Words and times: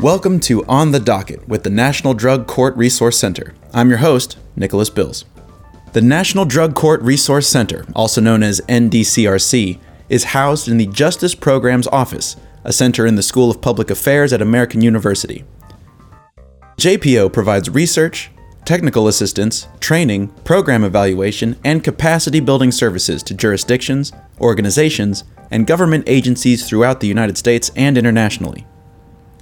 Welcome 0.00 0.40
to 0.40 0.64
On 0.64 0.92
the 0.92 0.98
Docket 0.98 1.46
with 1.46 1.62
the 1.62 1.68
National 1.68 2.14
Drug 2.14 2.46
Court 2.46 2.74
Resource 2.74 3.18
Center. 3.18 3.54
I'm 3.74 3.90
your 3.90 3.98
host, 3.98 4.38
Nicholas 4.56 4.88
Bills. 4.88 5.26
The 5.92 6.00
National 6.00 6.46
Drug 6.46 6.74
Court 6.74 7.02
Resource 7.02 7.46
Center, 7.46 7.84
also 7.94 8.22
known 8.22 8.42
as 8.42 8.62
NDCRC, 8.62 9.78
is 10.08 10.24
housed 10.24 10.68
in 10.68 10.78
the 10.78 10.86
Justice 10.86 11.34
Programs 11.34 11.86
Office, 11.88 12.36
a 12.64 12.72
center 12.72 13.04
in 13.04 13.16
the 13.16 13.22
School 13.22 13.50
of 13.50 13.60
Public 13.60 13.90
Affairs 13.90 14.32
at 14.32 14.40
American 14.40 14.80
University. 14.80 15.44
JPO 16.78 17.30
provides 17.30 17.68
research, 17.68 18.30
technical 18.64 19.06
assistance, 19.06 19.68
training, 19.80 20.28
program 20.44 20.82
evaluation, 20.82 21.56
and 21.62 21.84
capacity 21.84 22.40
building 22.40 22.72
services 22.72 23.22
to 23.24 23.34
jurisdictions, 23.34 24.14
organizations, 24.40 25.24
and 25.50 25.66
government 25.66 26.04
agencies 26.06 26.66
throughout 26.66 27.00
the 27.00 27.06
United 27.06 27.36
States 27.36 27.70
and 27.76 27.98
internationally. 27.98 28.66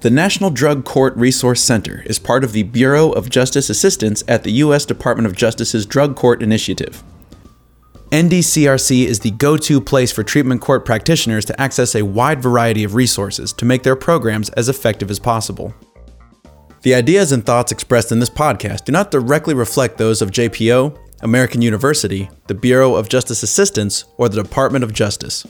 The 0.00 0.10
National 0.10 0.50
Drug 0.50 0.84
Court 0.84 1.16
Resource 1.16 1.60
Center 1.60 2.04
is 2.06 2.20
part 2.20 2.44
of 2.44 2.52
the 2.52 2.62
Bureau 2.62 3.10
of 3.10 3.30
Justice 3.30 3.68
Assistance 3.68 4.22
at 4.28 4.44
the 4.44 4.52
U.S. 4.52 4.84
Department 4.84 5.26
of 5.26 5.34
Justice's 5.34 5.84
Drug 5.84 6.14
Court 6.14 6.40
Initiative. 6.40 7.02
NDCRC 8.12 9.06
is 9.06 9.18
the 9.18 9.32
go 9.32 9.56
to 9.56 9.80
place 9.80 10.12
for 10.12 10.22
treatment 10.22 10.60
court 10.60 10.84
practitioners 10.84 11.44
to 11.46 11.60
access 11.60 11.96
a 11.96 12.04
wide 12.04 12.40
variety 12.40 12.84
of 12.84 12.94
resources 12.94 13.52
to 13.54 13.64
make 13.64 13.82
their 13.82 13.96
programs 13.96 14.50
as 14.50 14.68
effective 14.68 15.10
as 15.10 15.18
possible. 15.18 15.74
The 16.82 16.94
ideas 16.94 17.32
and 17.32 17.44
thoughts 17.44 17.72
expressed 17.72 18.12
in 18.12 18.20
this 18.20 18.30
podcast 18.30 18.84
do 18.84 18.92
not 18.92 19.10
directly 19.10 19.52
reflect 19.52 19.98
those 19.98 20.22
of 20.22 20.30
JPO, 20.30 20.96
American 21.22 21.60
University, 21.60 22.30
the 22.46 22.54
Bureau 22.54 22.94
of 22.94 23.08
Justice 23.08 23.42
Assistance, 23.42 24.04
or 24.16 24.28
the 24.28 24.40
Department 24.44 24.84
of 24.84 24.92
Justice. 24.92 25.44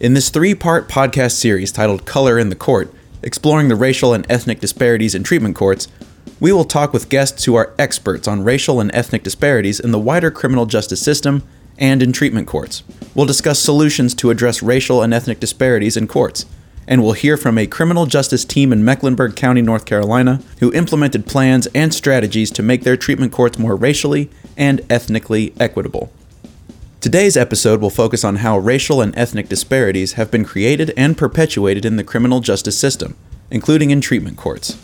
In 0.00 0.14
this 0.14 0.30
three 0.30 0.56
part 0.56 0.88
podcast 0.88 1.32
series 1.32 1.70
titled 1.70 2.04
Color 2.06 2.36
in 2.36 2.48
the 2.48 2.56
Court, 2.56 2.92
exploring 3.22 3.68
the 3.68 3.76
racial 3.76 4.14
and 4.14 4.26
ethnic 4.30 4.60
disparities 4.60 5.14
in 5.14 5.22
treatment 5.22 5.56
courts, 5.56 5.88
we 6.38 6.52
will 6.52 6.64
talk 6.64 6.92
with 6.92 7.08
guests 7.08 7.44
who 7.44 7.54
are 7.54 7.74
experts 7.78 8.26
on 8.26 8.44
racial 8.44 8.80
and 8.80 8.90
ethnic 8.94 9.22
disparities 9.22 9.78
in 9.78 9.90
the 9.90 9.98
wider 9.98 10.30
criminal 10.30 10.66
justice 10.66 11.00
system 11.00 11.42
and 11.78 12.02
in 12.02 12.12
treatment 12.12 12.46
courts. 12.46 12.82
We'll 13.14 13.26
discuss 13.26 13.58
solutions 13.58 14.14
to 14.16 14.30
address 14.30 14.62
racial 14.62 15.02
and 15.02 15.12
ethnic 15.12 15.40
disparities 15.40 15.96
in 15.96 16.06
courts, 16.06 16.46
and 16.86 17.02
we'll 17.02 17.12
hear 17.12 17.36
from 17.36 17.58
a 17.58 17.66
criminal 17.66 18.06
justice 18.06 18.44
team 18.44 18.72
in 18.72 18.84
Mecklenburg 18.84 19.36
County, 19.36 19.62
North 19.62 19.84
Carolina, 19.84 20.42
who 20.60 20.72
implemented 20.72 21.26
plans 21.26 21.66
and 21.74 21.92
strategies 21.94 22.50
to 22.52 22.62
make 22.62 22.82
their 22.82 22.96
treatment 22.96 23.32
courts 23.32 23.58
more 23.58 23.76
racially 23.76 24.30
and 24.56 24.80
ethnically 24.90 25.54
equitable. 25.60 26.12
Today's 27.00 27.34
episode 27.34 27.80
will 27.80 27.88
focus 27.88 28.24
on 28.24 28.36
how 28.36 28.58
racial 28.58 29.00
and 29.00 29.16
ethnic 29.16 29.48
disparities 29.48 30.12
have 30.12 30.30
been 30.30 30.44
created 30.44 30.92
and 30.98 31.16
perpetuated 31.16 31.86
in 31.86 31.96
the 31.96 32.04
criminal 32.04 32.40
justice 32.40 32.78
system, 32.78 33.16
including 33.50 33.90
in 33.90 34.02
treatment 34.02 34.36
courts. 34.36 34.78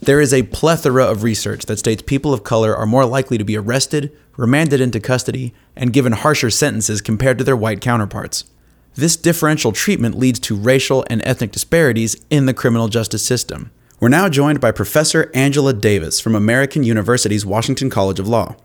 There 0.00 0.22
is 0.22 0.32
a 0.32 0.44
plethora 0.44 1.04
of 1.04 1.24
research 1.24 1.66
that 1.66 1.78
states 1.78 2.00
people 2.00 2.32
of 2.32 2.42
color 2.42 2.74
are 2.74 2.86
more 2.86 3.04
likely 3.04 3.36
to 3.36 3.44
be 3.44 3.58
arrested, 3.58 4.10
remanded 4.38 4.80
into 4.80 4.98
custody, 4.98 5.52
and 5.76 5.92
given 5.92 6.12
harsher 6.12 6.48
sentences 6.48 7.02
compared 7.02 7.36
to 7.36 7.44
their 7.44 7.54
white 7.54 7.82
counterparts. 7.82 8.44
This 8.94 9.14
differential 9.14 9.72
treatment 9.72 10.14
leads 10.14 10.40
to 10.40 10.56
racial 10.56 11.04
and 11.10 11.20
ethnic 11.26 11.52
disparities 11.52 12.16
in 12.30 12.46
the 12.46 12.54
criminal 12.54 12.88
justice 12.88 13.26
system. 13.26 13.70
We're 14.00 14.08
now 14.08 14.30
joined 14.30 14.62
by 14.62 14.72
Professor 14.72 15.30
Angela 15.34 15.74
Davis 15.74 16.18
from 16.18 16.34
American 16.34 16.82
University's 16.82 17.44
Washington 17.44 17.90
College 17.90 18.18
of 18.18 18.26
Law. 18.26 18.56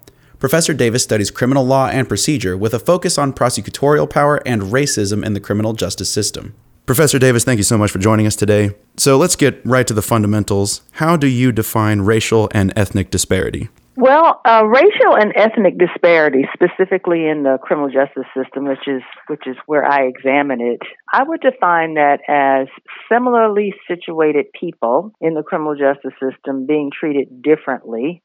Professor 0.43 0.73
Davis 0.73 1.01
studies 1.01 1.31
criminal 1.31 1.65
law 1.65 1.87
and 1.87 2.05
procedure 2.05 2.57
with 2.57 2.73
a 2.73 2.79
focus 2.79 3.17
on 3.17 3.31
prosecutorial 3.31 4.09
power 4.09 4.41
and 4.45 4.61
racism 4.63 5.25
in 5.25 5.33
the 5.33 5.39
criminal 5.39 5.71
justice 5.71 6.11
system. 6.11 6.53
Professor 6.85 7.17
Davis, 7.17 7.45
thank 7.45 7.59
you 7.59 7.63
so 7.63 7.77
much 7.77 7.91
for 7.91 7.99
joining 7.99 8.27
us 8.27 8.35
today. 8.35 8.75
So 8.97 9.15
let's 9.15 9.37
get 9.37 9.65
right 9.65 9.87
to 9.87 9.93
the 9.93 10.01
fundamentals. 10.01 10.81
How 10.95 11.15
do 11.15 11.27
you 11.27 11.53
define 11.53 12.01
racial 12.01 12.49
and 12.53 12.73
ethnic 12.75 13.09
disparity? 13.09 13.69
Well, 13.95 14.41
uh, 14.43 14.65
racial 14.65 15.15
and 15.15 15.31
ethnic 15.33 15.77
disparity, 15.77 16.43
specifically 16.53 17.25
in 17.25 17.43
the 17.43 17.57
criminal 17.61 17.89
justice 17.89 18.27
system, 18.35 18.67
which 18.67 18.85
is 18.85 19.01
which 19.27 19.47
is 19.47 19.55
where 19.65 19.89
I 19.89 20.07
examine 20.07 20.59
it, 20.59 20.81
I 21.13 21.23
would 21.23 21.39
define 21.39 21.93
that 21.93 22.19
as 22.27 22.67
similarly 23.09 23.73
situated 23.87 24.47
people 24.59 25.13
in 25.21 25.35
the 25.35 25.43
criminal 25.43 25.75
justice 25.75 26.19
system 26.19 26.65
being 26.65 26.91
treated 26.91 27.41
differently 27.41 28.21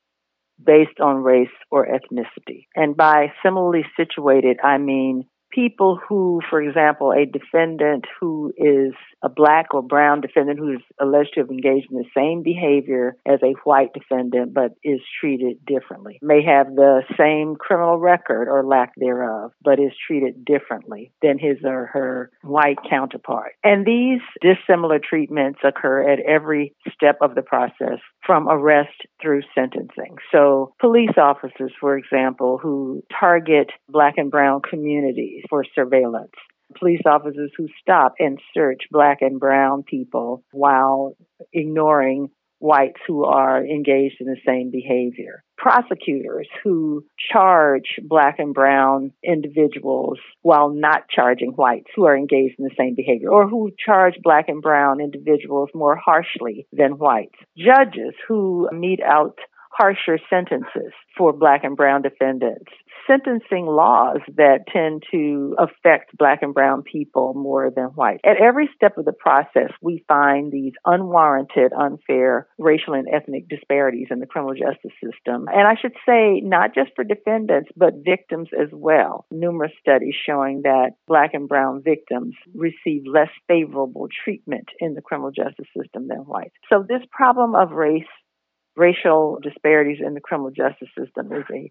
based 0.62 1.00
on 1.00 1.22
race 1.22 1.48
or 1.70 1.86
ethnicity. 1.86 2.66
And 2.74 2.96
by 2.96 3.32
similarly 3.42 3.84
situated, 3.96 4.58
I 4.62 4.78
mean 4.78 5.24
people 5.50 5.98
who, 6.08 6.40
for 6.48 6.60
example, 6.62 7.12
a 7.12 7.24
defendant 7.24 8.04
who 8.20 8.52
is 8.56 8.92
a 9.22 9.28
black 9.28 9.72
or 9.72 9.82
brown 9.82 10.20
defendant 10.20 10.58
who 10.58 10.74
is 10.74 10.80
alleged 11.00 11.30
to 11.34 11.40
have 11.40 11.50
engaged 11.50 11.88
in 11.90 11.98
the 11.98 12.04
same 12.16 12.42
behavior 12.42 13.16
as 13.26 13.40
a 13.42 13.54
white 13.64 13.92
defendant 13.92 14.54
but 14.54 14.72
is 14.84 15.00
treated 15.20 15.64
differently, 15.66 16.18
may 16.22 16.42
have 16.44 16.74
the 16.74 17.02
same 17.18 17.56
criminal 17.56 17.98
record 17.98 18.48
or 18.48 18.64
lack 18.64 18.92
thereof, 18.96 19.52
but 19.62 19.80
is 19.80 19.92
treated 20.06 20.44
differently 20.44 21.12
than 21.22 21.38
his 21.38 21.56
or 21.64 21.86
her 21.86 22.30
white 22.42 22.78
counterpart. 22.88 23.52
And 23.64 23.86
these 23.86 24.20
dissimilar 24.40 25.00
treatments 25.00 25.60
occur 25.64 26.08
at 26.08 26.20
every 26.20 26.74
step 26.92 27.18
of 27.20 27.34
the 27.34 27.42
process 27.42 27.98
from 28.28 28.46
arrest 28.46 29.06
through 29.22 29.40
sentencing. 29.54 30.16
So 30.30 30.74
police 30.78 31.16
officers, 31.16 31.72
for 31.80 31.96
example, 31.96 32.58
who 32.62 33.02
target 33.18 33.70
black 33.88 34.18
and 34.18 34.30
brown 34.30 34.60
communities 34.60 35.44
for 35.48 35.64
surveillance. 35.74 36.34
Police 36.78 37.00
officers 37.06 37.50
who 37.56 37.68
stop 37.80 38.16
and 38.18 38.38
search 38.52 38.82
black 38.90 39.22
and 39.22 39.40
brown 39.40 39.82
people 39.82 40.44
while 40.52 41.14
ignoring 41.54 42.28
whites 42.58 43.00
who 43.06 43.24
are 43.24 43.64
engaged 43.64 44.16
in 44.20 44.26
the 44.26 44.36
same 44.46 44.70
behavior. 44.70 45.42
Prosecutors 45.58 46.48
who 46.62 47.04
charge 47.32 47.98
black 48.02 48.38
and 48.38 48.54
brown 48.54 49.12
individuals 49.24 50.18
while 50.42 50.70
not 50.70 51.08
charging 51.08 51.50
whites 51.50 51.88
who 51.94 52.06
are 52.06 52.16
engaged 52.16 52.54
in 52.58 52.64
the 52.64 52.74
same 52.78 52.94
behavior, 52.94 53.28
or 53.30 53.48
who 53.48 53.72
charge 53.84 54.14
black 54.22 54.48
and 54.48 54.62
brown 54.62 55.00
individuals 55.00 55.68
more 55.74 55.96
harshly 55.96 56.66
than 56.72 56.92
whites. 56.92 57.34
Judges 57.56 58.14
who 58.28 58.68
mete 58.72 59.02
out 59.02 59.38
harsher 59.70 60.18
sentences 60.30 60.92
for 61.16 61.32
black 61.32 61.64
and 61.64 61.76
brown 61.76 62.02
defendants 62.02 62.72
sentencing 63.08 63.66
laws 63.66 64.18
that 64.36 64.66
tend 64.72 65.02
to 65.10 65.56
affect 65.58 66.16
black 66.16 66.42
and 66.42 66.54
brown 66.54 66.82
people 66.82 67.34
more 67.34 67.70
than 67.74 67.86
white. 67.86 68.20
At 68.24 68.40
every 68.40 68.68
step 68.76 68.98
of 68.98 69.04
the 69.04 69.12
process, 69.12 69.72
we 69.80 70.04
find 70.06 70.52
these 70.52 70.74
unwarranted, 70.84 71.72
unfair 71.72 72.46
racial 72.58 72.94
and 72.94 73.08
ethnic 73.12 73.48
disparities 73.48 74.08
in 74.10 74.20
the 74.20 74.26
criminal 74.26 74.54
justice 74.54 74.92
system. 75.02 75.46
And 75.48 75.66
I 75.66 75.74
should 75.80 75.94
say, 76.06 76.40
not 76.40 76.74
just 76.74 76.90
for 76.94 77.04
defendants, 77.04 77.70
but 77.76 78.04
victims 78.04 78.48
as 78.52 78.68
well. 78.72 79.26
Numerous 79.30 79.72
studies 79.80 80.14
showing 80.26 80.62
that 80.62 80.90
black 81.06 81.32
and 81.32 81.48
brown 81.48 81.82
victims 81.82 82.34
receive 82.54 83.02
less 83.06 83.30
favorable 83.48 84.08
treatment 84.24 84.68
in 84.80 84.94
the 84.94 85.02
criminal 85.02 85.30
justice 85.30 85.68
system 85.76 86.08
than 86.08 86.18
whites. 86.18 86.54
So 86.70 86.84
this 86.86 87.02
problem 87.10 87.54
of 87.54 87.70
race 87.70 88.04
racial 88.78 89.38
disparities 89.42 89.98
in 90.04 90.14
the 90.14 90.20
criminal 90.20 90.50
justice 90.50 90.88
system 90.96 91.32
is 91.32 91.44
a 91.52 91.70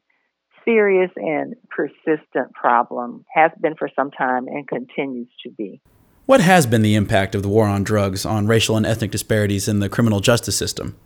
serious 0.66 1.12
and 1.16 1.56
persistent 1.70 2.54
problem, 2.54 3.26
has 3.34 3.52
been 3.62 3.76
for 3.76 3.90
some 3.96 4.12
time, 4.12 4.48
and 4.48 4.68
continues 4.68 5.30
to 5.44 5.50
be. 5.52 5.82
What 6.26 6.42
has 6.42 6.66
been 6.66 6.82
the 6.82 6.96
impact 6.96 7.36
of 7.36 7.42
the 7.42 7.48
war 7.48 7.66
on 7.66 7.84
drugs 7.84 8.26
on 8.26 8.48
racial 8.48 8.76
and 8.76 8.86
ethnic 8.86 9.12
disparities 9.12 9.70
in 9.70 9.80
the 9.80 9.88
criminal 9.88 10.20
justice 10.20 10.58
system? 10.58 10.98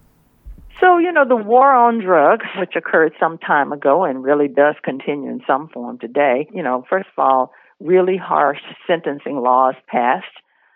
So, 0.79 0.97
you 0.97 1.11
know, 1.11 1.27
the 1.27 1.35
war 1.35 1.71
on 1.71 1.99
drugs, 1.99 2.45
which 2.57 2.75
occurred 2.75 3.13
some 3.19 3.37
time 3.37 3.71
ago 3.71 4.03
and 4.03 4.23
really 4.23 4.47
does 4.47 4.73
continue 4.83 5.29
in 5.29 5.41
some 5.45 5.69
form 5.69 5.99
today, 5.99 6.47
you 6.51 6.63
know, 6.63 6.83
first 6.89 7.07
of 7.15 7.23
all, 7.23 7.51
really 7.79 8.17
harsh 8.17 8.57
sentencing 8.87 9.39
laws 9.39 9.75
passed 9.87 10.25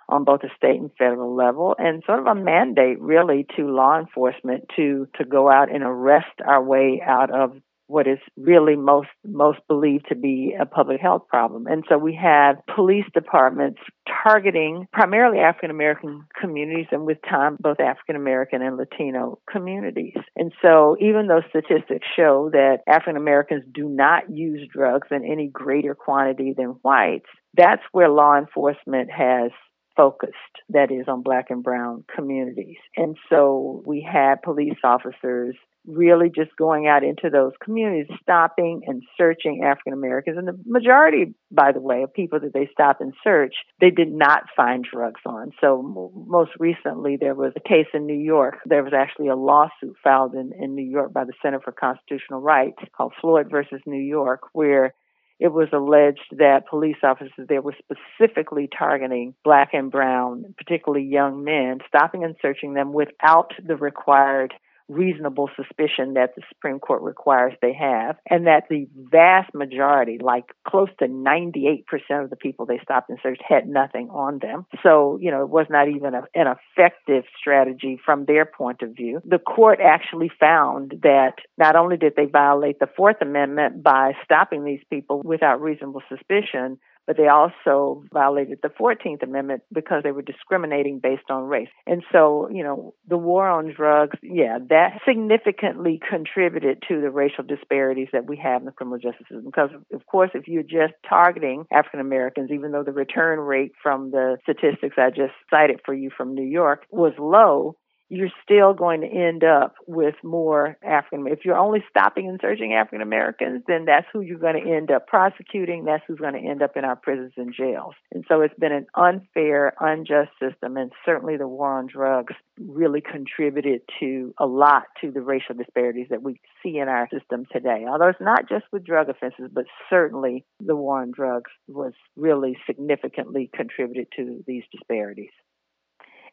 on 0.10 0.24
both 0.24 0.42
the 0.42 0.50
state 0.56 0.80
and 0.80 0.92
federal 0.98 1.36
level 1.36 1.76
and 1.78 2.04
sort 2.06 2.20
of 2.20 2.28
a 2.28 2.36
mandate 2.36 3.00
really 3.00 3.46
to 3.56 3.68
law 3.68 4.00
enforcement 4.00 4.66
to 4.76 5.08
to 5.18 5.26
go 5.26 5.50
out 5.50 5.74
and 5.74 5.84
arrest 5.84 6.42
our 6.46 6.64
way 6.64 7.02
out 7.06 7.32
of 7.32 7.52
what 7.88 8.08
is 8.08 8.18
really 8.36 8.76
most 8.76 9.10
most 9.24 9.60
believed 9.68 10.08
to 10.10 10.16
be 10.16 10.56
a 10.60 10.66
public 10.66 11.00
health 11.00 11.24
problem. 11.28 11.68
And 11.68 11.84
so 11.88 11.98
we 11.98 12.18
have 12.22 12.58
police 12.74 13.06
departments 13.14 13.80
targeting 14.24 14.88
primarily 14.92 15.40
African 15.40 15.70
American 15.70 16.26
communities 16.40 16.88
and 16.92 17.06
with 17.06 17.18
time 17.30 17.58
both 17.60 17.80
African 17.80 18.16
American 18.16 18.62
and 18.62 18.78
Latino 18.78 19.40
communities. 19.52 20.18
And 20.36 20.52
so 20.62 20.98
even 21.00 21.28
though 21.28 21.42
statistics 21.50 22.08
show 22.16 22.50
that 22.54 22.80
African 22.88 23.18
Americans 23.18 23.64
do 23.72 23.88
not 23.88 24.32
use 24.32 24.68
drugs 24.72 25.08
in 25.12 25.24
any 25.24 25.48
greater 25.48 25.94
quantity 25.94 26.54
than 26.58 26.80
whites, 26.82 27.30
that's 27.56 27.84
where 27.92 28.10
law 28.10 28.38
enforcement 28.38 29.12
has 29.12 29.52
focused, 29.96 30.34
that 30.70 30.92
is, 30.92 31.08
on 31.08 31.22
black 31.22 31.50
and 31.50 31.64
brown 31.64 32.04
communities. 32.14 32.78
And 32.96 33.18
so 33.30 33.84
we 33.86 34.02
had 34.02 34.42
police 34.42 34.78
officers 34.84 35.56
really 35.88 36.30
just 36.36 36.56
going 36.58 36.88
out 36.88 37.04
into 37.04 37.30
those 37.30 37.52
communities, 37.64 38.08
stopping 38.22 38.82
and 38.88 39.04
searching 39.18 39.62
African 39.64 39.94
Americans. 39.94 40.38
And 40.38 40.48
the 40.48 40.58
majority, 40.66 41.36
by 41.52 41.72
the 41.72 41.82
way, 41.82 42.04
of 42.04 42.14
people 42.14 42.40
that 42.40 42.54
they 42.54 42.68
stop 42.72 43.02
and 43.02 43.14
search, 43.24 43.54
they 43.80 43.92
did 43.92 44.12
not 44.12 44.44
find 44.56 44.84
drugs 44.84 45.22
on. 45.26 45.52
So 45.62 46.12
most 46.28 46.52
recently, 46.60 47.18
there 47.20 47.36
was 47.36 47.54
a 47.56 47.68
case 47.68 47.88
in 47.94 48.06
New 48.06 48.20
York. 48.20 48.56
There 48.66 48.84
was 48.84 48.94
actually 48.94 49.28
a 49.28 49.36
lawsuit 49.36 49.96
filed 50.04 50.34
in, 50.34 50.52
in 50.60 50.76
New 50.76 50.90
York 50.90 51.14
by 51.14 51.26
the 51.26 51.34
Center 51.42 51.60
for 51.60 51.72
Constitutional 51.72 52.42
Rights 52.42 52.82
called 52.96 53.14
Floyd 53.22 53.48
versus 53.50 53.82
New 53.86 54.02
York, 54.02 54.42
where 54.54 54.94
it 55.40 55.52
was 55.52 55.68
alleged 55.74 56.38
that 56.38 56.68
police 56.68 56.98
officers 57.04 57.48
there 57.50 57.62
were 57.62 57.76
specifically 57.78 58.70
targeting 58.78 59.34
black 59.44 59.70
and 59.74 59.92
brown, 59.92 60.54
particularly 60.58 61.06
young 61.06 61.44
men, 61.44 61.80
stopping 61.88 62.24
and 62.24 62.36
searching 62.42 62.74
them 62.74 62.94
without 62.94 63.52
the 63.66 63.76
required 63.76 64.54
reasonable 64.88 65.50
suspicion 65.56 66.14
that 66.14 66.36
the 66.36 66.42
Supreme 66.50 66.80
Court 66.80 67.02
requires 67.02 67.54
they 67.62 67.74
have, 67.74 68.18
and 68.30 68.48
that 68.48 68.64
the 68.70 68.88
vast 68.96 69.54
majority, 69.54 70.18
like 70.22 70.46
close 70.68 70.90
to 71.00 71.08
98% 71.08 71.84
of 72.24 72.30
the 72.30 72.36
people 72.36 72.66
they 72.66 72.80
stopped 72.84 73.10
and 73.10 73.20
searched, 73.22 73.42
had 73.48 73.68
nothing 73.68 74.10
on 74.10 74.40
them. 74.40 74.66
So, 74.84 75.18
you 75.22 75.32
know, 75.32 75.42
it 75.42 75.50
was 75.50 75.68
not 75.70 75.88
even 75.88 76.14
a, 76.14 76.24
an 76.34 76.48
effective 76.48 77.24
strategy 77.40 78.00
from 78.04 78.26
their 78.26 78.46
point 78.46 78.82
of 78.82 78.96
view. 78.96 79.22
The 79.26 79.40
court 79.40 79.80
actually 79.84 80.32
found 80.40 81.00
that 81.04 81.36
not 81.58 81.76
only 81.76 81.98
did 81.98 82.14
they 82.16 82.26
violate 82.26 82.80
the 82.80 82.90
Fourth 82.96 83.18
Amendment 83.22 83.84
by 83.84 84.14
stopping 84.24 84.64
these 84.64 84.84
people 84.90 85.22
without 85.24 85.62
reasonable 85.62 86.04
suspicion, 86.10 86.78
but 87.08 87.18
they 87.18 87.28
also 87.28 88.04
violated 88.14 88.60
the 88.62 88.70
14th 88.70 89.24
Amendment 89.24 89.64
because 89.74 90.04
they 90.04 90.12
were 90.12 90.22
discriminating 90.22 91.00
based 91.00 91.30
on 91.30 91.44
race. 91.44 91.70
And 91.86 92.04
so, 92.12 92.50
you 92.52 92.64
know, 92.64 92.94
the 93.08 93.18
war 93.18 93.48
on 93.48 93.74
drugs, 93.76 94.18
yeah, 94.22 94.58
that 94.70 95.00
significantly 95.08 96.00
contributed 96.10 96.84
to 96.88 97.02
the 97.02 97.10
racial 97.10 97.44
disparities 97.44 98.10
that 98.14 98.28
we 98.28 98.38
have 98.38 98.62
in 98.62 98.66
the 98.66 98.72
criminal 98.72 99.00
justice 99.00 99.28
system. 99.30 99.46
Because, 99.46 99.70
of 99.94 100.06
course, 100.08 100.32
if 100.34 100.48
you're 100.48 100.64
just 100.64 100.94
targeting 101.08 101.66
African 101.72 102.00
Americans, 102.00 102.50
even 102.52 102.72
though 102.72 102.84
the 102.84 102.92
return 102.92 103.40
rate 103.40 103.72
from 103.82 104.12
the 104.12 104.38
statistics 104.44 104.96
I 104.98 105.10
just 105.10 105.34
cited 105.50 105.82
for 105.86 105.94
you 105.94 106.10
from 106.16 106.34
New 106.34 106.48
York 106.48 106.86
was 106.92 107.14
low, 107.20 107.76
you're 108.10 108.30
still 108.44 108.74
going 108.74 109.02
to 109.02 109.08
end 109.08 109.44
up 109.44 109.76
with 109.88 110.16
more 110.24 110.78
African. 110.84 111.26
If 111.28 111.40
you're 111.44 111.58
only 111.58 111.84
stopping 111.90 112.30
and 112.30 112.40
searching 112.42 112.74
African 112.74 113.02
Americans, 113.02 113.64
then 113.68 113.86
that's 113.86 114.06
who 114.14 114.22
you're 114.22 114.38
going 114.38 114.64
to 114.64 114.72
end 114.72 114.92
up 114.92 115.08
prosecuting. 115.08 115.86
That's 115.86 116.04
who's 116.08 116.20
going 116.20 116.34
to 116.34 116.48
end 116.48 116.62
up 116.62 116.78
in 116.78 116.86
our 116.86 116.96
prisons 116.96 117.34
and 117.38 117.54
jails. 117.54 117.96
And 118.12 118.24
so 118.28 118.42
it's 118.42 118.54
been 118.60 118.72
an 118.72 118.86
unfair, 118.96 119.74
unjust 119.80 120.32
system, 120.40 120.78
and 120.78 120.92
certainly 121.04 121.38
the 121.38 121.48
war 121.48 121.80
on 121.80 121.88
drugs 121.88 122.34
really 122.60 123.02
contributed 123.02 123.82
to 124.00 124.34
a 124.40 124.46
lot 124.46 124.84
to 125.02 125.12
the 125.12 125.22
racial 125.22 125.56
disparities 125.56 126.08
that 126.12 126.22
we 126.22 126.40
see 126.62 126.78
in 126.78 126.88
our 126.88 127.10
system 127.12 127.46
today. 127.52 127.86
Although 127.90 128.10
it's 128.10 128.22
not 128.22 128.48
just 128.48 128.66
with 128.72 128.86
drug 128.86 129.10
offenses, 129.10 129.50
but 129.52 129.66
certainly 129.90 130.46
the 130.60 130.76
war 130.76 131.02
on 131.02 131.12
drugs 131.12 131.52
was 131.68 131.94
really 132.16 132.58
significantly 132.68 133.50
contributed 133.54 134.08
to 134.16 134.44
these 134.46 134.64
disparities. 134.72 135.32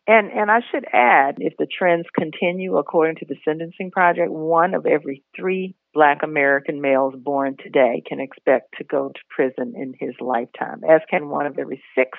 And 0.06 0.32
and 0.32 0.50
I 0.50 0.60
should 0.70 0.84
add, 0.92 1.36
if 1.38 1.54
the 1.58 1.66
trends 1.66 2.06
continue 2.18 2.76
according 2.76 3.16
to 3.16 3.26
the 3.26 3.36
Sentencing 3.44 3.92
Project, 3.92 4.32
one 4.32 4.74
of 4.74 4.84
every 4.84 5.22
three 5.36 5.76
Black 5.94 6.22
American 6.24 6.80
males 6.80 7.14
born 7.16 7.56
today 7.62 8.02
can 8.06 8.18
expect 8.18 8.74
to 8.78 8.84
go 8.84 9.10
to 9.10 9.20
prison 9.30 9.74
in 9.76 9.94
his 9.98 10.14
lifetime, 10.20 10.80
as 10.88 11.02
can 11.08 11.28
one 11.28 11.46
of 11.46 11.58
every 11.58 11.82
six 11.94 12.18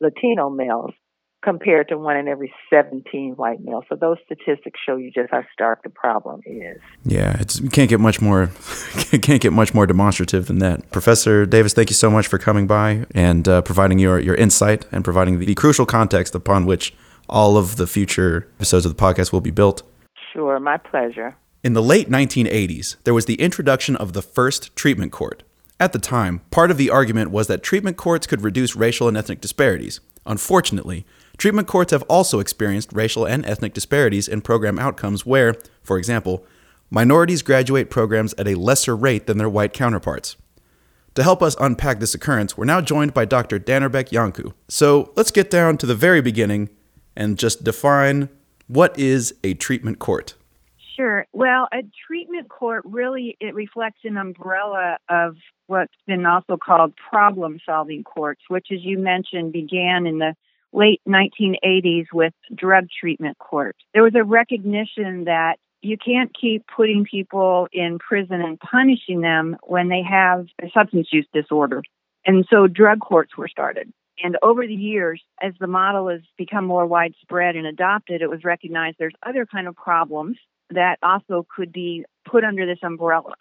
Latino 0.00 0.48
males 0.48 0.94
compared 1.42 1.88
to 1.88 1.96
one 1.96 2.16
in 2.16 2.28
every 2.28 2.52
17 2.68 3.34
white 3.36 3.60
males. 3.60 3.84
So 3.88 3.96
those 3.96 4.18
statistics 4.24 4.78
show 4.84 4.96
you 4.96 5.10
just 5.10 5.30
how 5.30 5.42
stark 5.52 5.82
the 5.82 5.90
problem 5.90 6.40
is. 6.44 6.78
Yeah, 7.04 7.36
it's 7.40 7.60
you 7.60 7.70
can't 7.70 7.88
get 7.88 8.00
much 8.00 8.20
more 8.20 8.50
can't 9.22 9.42
get 9.42 9.52
much 9.52 9.74
more 9.74 9.86
demonstrative 9.86 10.46
than 10.46 10.58
that. 10.58 10.90
Professor 10.90 11.44
Davis, 11.44 11.74
thank 11.74 11.90
you 11.90 11.96
so 11.96 12.10
much 12.10 12.26
for 12.26 12.38
coming 12.38 12.66
by 12.66 13.06
and 13.14 13.48
uh, 13.48 13.62
providing 13.62 13.98
your 13.98 14.18
your 14.18 14.34
insight 14.34 14.86
and 14.92 15.04
providing 15.04 15.38
the 15.38 15.54
crucial 15.54 15.84
context 15.86 16.34
upon 16.34 16.64
which 16.64 16.94
all 17.30 17.56
of 17.56 17.76
the 17.76 17.86
future 17.86 18.48
episodes 18.56 18.84
of 18.84 18.94
the 18.94 19.02
podcast 19.02 19.32
will 19.32 19.40
be 19.40 19.50
built. 19.50 19.82
Sure, 20.32 20.60
my 20.60 20.76
pleasure. 20.76 21.36
In 21.62 21.72
the 21.72 21.82
late 21.82 22.10
1980s, 22.10 22.96
there 23.04 23.14
was 23.14 23.24
the 23.24 23.40
introduction 23.40 23.96
of 23.96 24.12
the 24.12 24.22
first 24.22 24.74
treatment 24.76 25.12
court. 25.12 25.42
At 25.78 25.92
the 25.92 25.98
time, 25.98 26.42
part 26.50 26.70
of 26.70 26.76
the 26.76 26.90
argument 26.90 27.30
was 27.30 27.46
that 27.46 27.62
treatment 27.62 27.96
courts 27.96 28.26
could 28.26 28.42
reduce 28.42 28.76
racial 28.76 29.08
and 29.08 29.16
ethnic 29.16 29.40
disparities. 29.40 30.00
Unfortunately, 30.26 31.06
treatment 31.38 31.68
courts 31.68 31.92
have 31.92 32.02
also 32.02 32.38
experienced 32.38 32.92
racial 32.92 33.24
and 33.24 33.46
ethnic 33.46 33.72
disparities 33.72 34.28
in 34.28 34.42
program 34.42 34.78
outcomes 34.78 35.24
where, 35.24 35.54
for 35.82 35.96
example, 35.96 36.44
minorities 36.90 37.42
graduate 37.42 37.88
programs 37.88 38.34
at 38.34 38.48
a 38.48 38.56
lesser 38.56 38.96
rate 38.96 39.26
than 39.26 39.38
their 39.38 39.48
white 39.48 39.72
counterparts. 39.72 40.36
To 41.14 41.22
help 41.22 41.42
us 41.42 41.56
unpack 41.58 41.98
this 41.98 42.14
occurrence, 42.14 42.56
we're 42.56 42.66
now 42.66 42.80
joined 42.80 43.14
by 43.14 43.24
Dr. 43.24 43.58
Danerbek 43.58 44.10
Yanku. 44.10 44.52
So 44.68 45.12
let's 45.16 45.30
get 45.30 45.50
down 45.50 45.76
to 45.78 45.86
the 45.86 45.94
very 45.94 46.20
beginning 46.20 46.68
and 47.20 47.38
just 47.38 47.62
define 47.62 48.30
what 48.66 48.98
is 48.98 49.34
a 49.44 49.52
treatment 49.54 49.98
court? 49.98 50.34
Sure. 50.96 51.26
Well, 51.32 51.68
a 51.72 51.82
treatment 52.06 52.48
court 52.48 52.82
really 52.86 53.36
it 53.40 53.54
reflects 53.54 54.00
an 54.04 54.16
umbrella 54.16 54.96
of 55.08 55.36
what's 55.66 55.92
been 56.06 56.24
also 56.24 56.56
called 56.56 56.94
problem 56.96 57.60
solving 57.64 58.04
courts, 58.04 58.40
which 58.48 58.68
as 58.72 58.78
you 58.82 58.98
mentioned 58.98 59.52
began 59.52 60.06
in 60.06 60.18
the 60.18 60.34
late 60.72 61.00
1980s 61.06 62.06
with 62.12 62.32
drug 62.54 62.86
treatment 62.98 63.36
courts. 63.38 63.78
There 63.92 64.02
was 64.02 64.14
a 64.14 64.24
recognition 64.24 65.24
that 65.24 65.56
you 65.82 65.96
can't 65.98 66.30
keep 66.38 66.64
putting 66.74 67.04
people 67.04 67.68
in 67.72 67.98
prison 67.98 68.40
and 68.40 68.58
punishing 68.58 69.20
them 69.20 69.56
when 69.62 69.88
they 69.88 70.02
have 70.02 70.46
a 70.62 70.70
substance 70.72 71.08
use 71.12 71.26
disorder. 71.34 71.82
And 72.24 72.46
so 72.50 72.66
drug 72.66 73.00
courts 73.00 73.36
were 73.36 73.48
started. 73.48 73.92
And 74.22 74.36
over 74.42 74.66
the 74.66 74.74
years, 74.74 75.22
as 75.40 75.54
the 75.60 75.66
model 75.66 76.08
has 76.08 76.20
become 76.36 76.66
more 76.66 76.86
widespread 76.86 77.56
and 77.56 77.66
adopted, 77.66 78.22
it 78.22 78.30
was 78.30 78.44
recognized 78.44 78.96
there's 78.98 79.14
other 79.26 79.46
kind 79.46 79.68
of 79.68 79.76
problems 79.76 80.36
that 80.70 80.98
also 81.02 81.46
could 81.54 81.72
be 81.72 82.04
put 82.30 82.44
under 82.44 82.66
this 82.66 82.78
umbrella. 82.82 83.34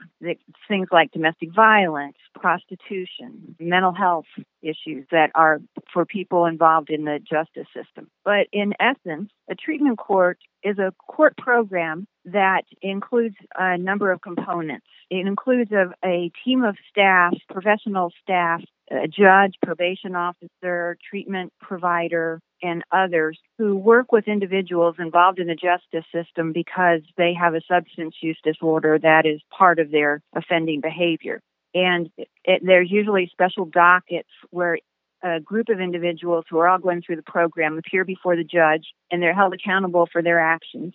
Things 0.68 0.88
like 0.92 1.12
domestic 1.12 1.54
violence, 1.54 2.18
prostitution, 2.34 3.56
mental 3.60 3.94
health 3.94 4.26
issues 4.62 5.06
that 5.12 5.30
are 5.36 5.60
for 5.94 6.06
people 6.06 6.46
involved 6.46 6.90
in 6.90 7.06
the 7.06 7.20
justice 7.20 7.68
system. 7.76 8.10
But 8.24 8.48
in 8.52 8.74
essence, 8.80 9.30
a 9.50 9.56
treatment 9.56 9.98
court 9.98 10.40
is 10.64 10.80
a 10.80 10.94
court 11.08 11.38
program 11.38 12.08
that 12.26 12.64
includes 12.82 13.36
a 13.58 13.78
number 13.78 14.12
of 14.12 14.22
components. 14.22 14.88
It 15.10 15.26
includes 15.26 15.72
a, 15.72 15.92
a 16.04 16.32
team 16.44 16.64
of 16.64 16.76
staff, 16.90 17.34
professional 17.50 18.12
staff 18.22 18.62
a 18.92 19.08
judge, 19.08 19.56
probation 19.64 20.16
officer, 20.16 20.98
treatment 21.10 21.54
provider, 21.62 22.42
and 22.62 22.84
others 22.92 23.40
who 23.58 23.76
work 23.76 24.12
with 24.12 24.28
individuals 24.28 24.96
involved 25.00 25.40
in 25.40 25.48
the 25.48 25.56
justice 25.56 26.06
system 26.14 26.52
because 26.52 27.02
they 27.18 27.34
have 27.34 27.54
a 27.54 27.62
substance 27.68 28.16
use 28.22 28.40
disorder 28.44 29.00
that 29.00 29.26
is 29.26 29.42
part 29.56 29.80
of 29.80 29.92
their 29.92 30.22
offending 30.36 30.82
behavior. 30.82 31.42
And 31.74 32.10
it, 32.18 32.62
there's 32.64 32.92
usually 32.92 33.30
special 33.32 33.66
dockets 33.66 34.30
where 34.50 34.80
a 35.24 35.40
group 35.40 35.70
of 35.70 35.80
individuals 35.80 36.46
who 36.50 36.58
are 36.60 36.68
all 36.68 36.80
going 36.80 37.02
through 37.02 37.18
the 37.18 37.24
program 37.24 37.78
appear 37.78 38.06
before 38.06 38.36
the 38.36 38.44
judge 38.44 38.88
and 39.12 39.22
they're 39.22 39.36
held 39.36 39.54
accountable 39.54 40.08
for 40.12 40.22
their 40.22 40.40
actions. 40.40 40.94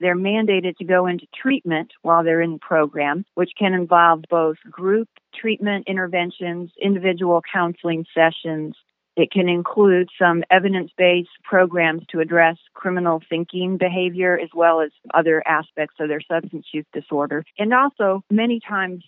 They're 0.00 0.16
mandated 0.16 0.76
to 0.76 0.84
go 0.84 1.06
into 1.06 1.26
treatment 1.34 1.92
while 2.02 2.22
they're 2.22 2.42
in 2.42 2.54
the 2.54 2.58
program, 2.58 3.24
which 3.34 3.52
can 3.58 3.72
involve 3.72 4.24
both 4.28 4.56
group 4.70 5.08
treatment 5.34 5.84
interventions, 5.86 6.70
individual 6.80 7.42
counseling 7.52 8.04
sessions. 8.14 8.74
It 9.16 9.30
can 9.30 9.48
include 9.48 10.10
some 10.18 10.44
evidence 10.50 10.90
based 10.98 11.30
programs 11.42 12.02
to 12.10 12.20
address 12.20 12.58
criminal 12.74 13.22
thinking 13.30 13.78
behavior 13.78 14.38
as 14.38 14.50
well 14.54 14.82
as 14.82 14.90
other 15.14 15.42
aspects 15.46 15.96
of 15.98 16.08
their 16.08 16.20
substance 16.20 16.66
use 16.72 16.84
disorder. 16.92 17.44
And 17.58 17.72
also, 17.72 18.22
many 18.30 18.60
times, 18.60 19.04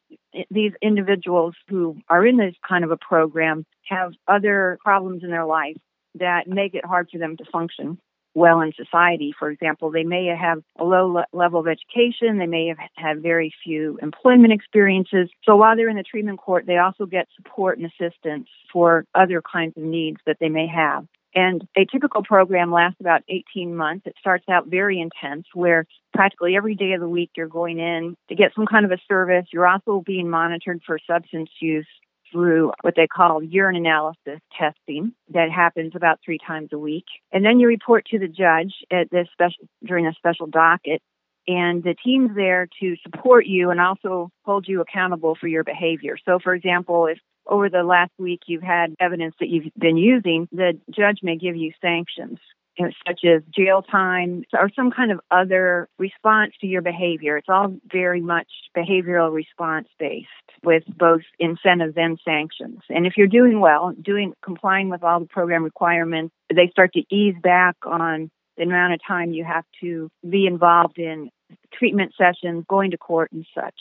these 0.51 0.73
individuals 0.81 1.55
who 1.69 1.99
are 2.09 2.27
in 2.27 2.39
this 2.39 2.55
kind 2.67 2.85
of 2.85 2.91
a 2.91 2.97
program 2.97 3.67
have 3.87 4.13
other 4.27 4.79
problems 4.83 5.23
in 5.23 5.31
their 5.31 5.45
life 5.45 5.77
that 6.15 6.49
make 6.49 6.75
it 6.75 6.87
hard 6.87 7.11
for 7.13 7.19
them 7.19 7.37
to 7.37 7.45
function 7.53 7.99
well 8.35 8.61
in 8.61 8.73
society. 8.73 9.35
For 9.39 9.51
example, 9.51 9.91
they 9.91 10.05
may 10.05 10.27
have 10.27 10.63
a 10.79 10.85
low 10.85 11.07
le- 11.07 11.27
level 11.33 11.61
of 11.61 11.67
education, 11.67 12.39
they 12.39 12.47
may 12.47 12.69
have 12.69 12.79
had 12.95 13.23
very 13.23 13.53
few 13.65 13.99
employment 14.03 14.53
experiences. 14.53 15.29
So 15.45 15.57
while 15.57 15.77
they're 15.77 15.89
in 15.89 15.97
the 15.97 16.03
treatment 16.03 16.39
court, 16.39 16.67
they 16.67 16.79
also 16.79 17.07
get 17.07 17.29
support 17.37 17.79
and 17.79 17.91
assistance 17.91 18.49
for 18.73 19.05
other 19.15 19.43
kinds 19.43 19.77
of 19.77 19.83
needs 19.83 20.19
that 20.27 20.37
they 20.41 20.49
may 20.49 20.67
have. 20.67 21.07
And 21.35 21.69
a 21.77 21.85
typical 21.85 22.23
program 22.23 22.73
lasts 22.73 23.01
about 23.01 23.23
18 23.29 23.77
months. 23.77 24.07
It 24.07 24.17
starts 24.19 24.47
out 24.49 24.67
very 24.67 25.01
intense, 25.01 25.47
where 25.53 25.85
practically 26.15 26.57
every 26.57 26.75
day 26.75 26.93
of 26.93 27.01
the 27.01 27.09
week 27.09 27.31
you're 27.37 27.49
going 27.49 27.79
in 27.79 28.17
to 28.29 28.35
get 28.35 28.53
some 28.55 28.67
kind 28.67 28.85
of 28.85 28.93
a 28.93 28.99
service. 29.07 29.47
You're 29.53 29.69
also 29.69 30.03
being 30.05 30.31
monitored 30.31 30.81
for 30.87 30.99
substance 31.07 31.51
use 31.61 31.87
through 32.31 32.73
what 32.83 32.95
they 32.97 33.07
call 33.07 33.43
urine 33.43 33.77
analysis 33.77 34.41
testing 34.59 35.13
that 35.33 35.51
happens 35.51 35.93
about 35.95 36.19
three 36.25 36.39
times 36.45 36.71
a 36.73 36.79
week. 36.79 37.05
And 37.33 37.45
then 37.45 37.61
you 37.61 37.67
report 37.67 38.07
to 38.07 38.19
the 38.19 38.29
judge 38.29 38.75
at 38.91 39.11
this 39.11 39.29
special 39.33 39.69
during 39.85 40.07
a 40.07 40.13
special 40.15 40.47
docket 40.47 41.03
and 41.49 41.83
the 41.83 41.95
team's 42.05 42.37
there 42.37 42.69
to 42.81 42.95
support 43.03 43.47
you 43.47 43.71
and 43.71 43.81
also 43.81 44.31
hold 44.45 44.69
you 44.69 44.83
accountable 44.83 45.35
for 45.35 45.49
your 45.49 45.65
behavior. 45.65 46.17
So, 46.25 46.39
for 46.39 46.55
example, 46.55 47.07
if 47.07 47.19
over 47.47 47.71
the 47.71 47.83
last 47.83 48.13
week 48.19 48.41
you've 48.47 48.63
had 48.63 48.95
evidence 49.01 49.35
that 49.41 49.49
you've 49.49 49.73
been 49.79 49.97
using, 49.97 50.47
the 50.53 50.79
judge 50.91 51.21
may 51.23 51.37
give 51.37 51.57
you 51.57 51.73
sanctions. 51.81 52.39
You 52.79 52.85
know, 52.85 52.93
such 53.07 53.25
as 53.25 53.43
jail 53.53 53.83
time 53.83 54.45
or 54.53 54.71
some 54.77 54.93
kind 54.93 55.11
of 55.11 55.19
other 55.33 55.89
response 55.99 56.53
to 56.61 56.69
your 56.69 56.81
behavior. 56.81 57.37
It's 57.37 57.49
all 57.49 57.75
very 57.91 58.21
much 58.21 58.47
behavioral 58.77 59.35
response 59.35 59.89
based 59.99 60.29
with 60.63 60.85
both 60.87 61.23
incentives 61.41 61.95
and 61.97 62.21
sanctions. 62.25 62.81
And 62.89 63.05
if 63.05 63.15
you're 63.17 63.27
doing 63.27 63.59
well, 63.59 63.95
doing 64.01 64.33
complying 64.45 64.91
with 64.91 65.03
all 65.03 65.19
the 65.19 65.27
program 65.27 65.65
requirements, 65.65 66.33
they 66.55 66.69
start 66.69 66.93
to 66.93 67.03
ease 67.11 67.35
back 67.43 67.75
on 67.85 68.31
the 68.57 68.63
amount 68.63 68.95
of 68.95 69.01
time 69.07 69.33
you 69.33 69.45
have 69.45 69.65
to 69.81 70.09
be 70.29 70.47
involved 70.47 70.99
in 70.99 71.31
treatment 71.73 72.13
sessions, 72.17 72.65
going 72.69 72.93
to 72.93 72.99
court 72.99 73.33
and 73.33 73.47
such. 73.55 73.81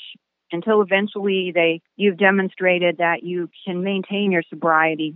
Until 0.52 0.82
eventually 0.82 1.52
they 1.54 1.82
you've 1.98 2.18
demonstrated 2.18 2.98
that 2.98 3.22
you 3.22 3.50
can 3.66 3.84
maintain 3.84 4.32
your 4.32 4.44
sobriety 4.50 5.14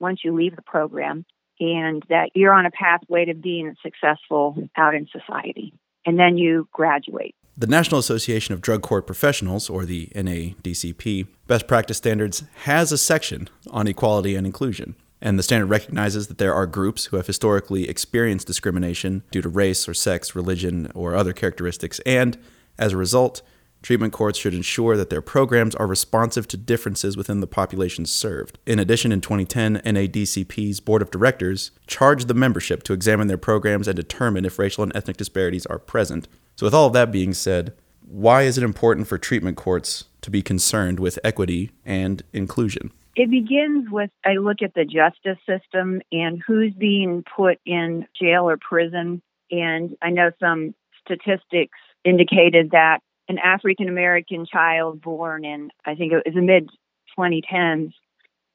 once 0.00 0.20
you 0.24 0.34
leave 0.34 0.56
the 0.56 0.62
program 0.62 1.24
and 1.60 2.02
that 2.08 2.30
you're 2.34 2.52
on 2.52 2.66
a 2.66 2.70
pathway 2.70 3.26
to 3.26 3.34
being 3.34 3.76
successful 3.82 4.56
out 4.76 4.94
in 4.94 5.06
society. 5.12 5.72
And 6.06 6.18
then 6.18 6.38
you 6.38 6.66
graduate. 6.72 7.34
The 7.56 7.66
National 7.66 7.98
Association 7.98 8.54
of 8.54 8.62
Drug 8.62 8.80
Court 8.80 9.06
Professionals, 9.06 9.68
or 9.68 9.84
the 9.84 10.06
NADCP, 10.14 11.26
Best 11.46 11.68
Practice 11.68 11.98
Standards 11.98 12.42
has 12.62 12.90
a 12.90 12.98
section 12.98 13.48
on 13.70 13.86
equality 13.86 14.34
and 14.34 14.46
inclusion. 14.46 14.96
And 15.20 15.38
the 15.38 15.42
standard 15.42 15.66
recognizes 15.66 16.28
that 16.28 16.38
there 16.38 16.54
are 16.54 16.66
groups 16.66 17.06
who 17.06 17.16
have 17.16 17.26
historically 17.26 17.86
experienced 17.86 18.46
discrimination 18.46 19.22
due 19.30 19.42
to 19.42 19.50
race 19.50 19.86
or 19.86 19.92
sex, 19.92 20.34
religion, 20.34 20.90
or 20.94 21.14
other 21.14 21.34
characteristics, 21.34 22.00
and 22.06 22.38
as 22.78 22.94
a 22.94 22.96
result, 22.96 23.42
treatment 23.82 24.12
courts 24.12 24.38
should 24.38 24.54
ensure 24.54 24.96
that 24.96 25.10
their 25.10 25.22
programs 25.22 25.74
are 25.74 25.86
responsive 25.86 26.46
to 26.48 26.56
differences 26.56 27.16
within 27.16 27.40
the 27.40 27.46
populations 27.46 28.10
served. 28.10 28.58
In 28.66 28.78
addition, 28.78 29.12
in 29.12 29.20
2010, 29.20 29.78
NADCP's 29.78 30.80
Board 30.80 31.02
of 31.02 31.10
Directors 31.10 31.70
charged 31.86 32.28
the 32.28 32.34
membership 32.34 32.82
to 32.84 32.92
examine 32.92 33.28
their 33.28 33.38
programs 33.38 33.88
and 33.88 33.96
determine 33.96 34.44
if 34.44 34.58
racial 34.58 34.84
and 34.84 34.94
ethnic 34.94 35.16
disparities 35.16 35.66
are 35.66 35.78
present. 35.78 36.28
So, 36.56 36.66
with 36.66 36.74
all 36.74 36.86
of 36.86 36.92
that 36.92 37.12
being 37.12 37.32
said, 37.32 37.74
why 38.00 38.42
is 38.42 38.58
it 38.58 38.64
important 38.64 39.06
for 39.06 39.18
treatment 39.18 39.56
courts 39.56 40.04
to 40.22 40.30
be 40.30 40.42
concerned 40.42 40.98
with 41.00 41.18
equity 41.22 41.70
and 41.84 42.22
inclusion? 42.32 42.92
It 43.16 43.30
begins 43.30 43.88
with 43.90 44.10
a 44.26 44.40
look 44.40 44.62
at 44.62 44.74
the 44.74 44.84
justice 44.84 45.38
system 45.46 46.00
and 46.12 46.42
who's 46.46 46.72
being 46.74 47.24
put 47.36 47.58
in 47.66 48.06
jail 48.20 48.48
or 48.48 48.56
prison. 48.56 49.22
And 49.50 49.96
I 50.02 50.10
know 50.10 50.30
some 50.40 50.74
statistics 51.04 51.78
indicated 52.04 52.70
that 52.70 53.00
an 53.30 53.38
African 53.38 53.88
American 53.88 54.44
child 54.44 55.00
born 55.00 55.44
in, 55.44 55.70
I 55.86 55.94
think 55.94 56.12
it 56.12 56.22
was 56.26 56.34
the 56.34 56.42
mid 56.42 56.68
2010s, 57.16 57.92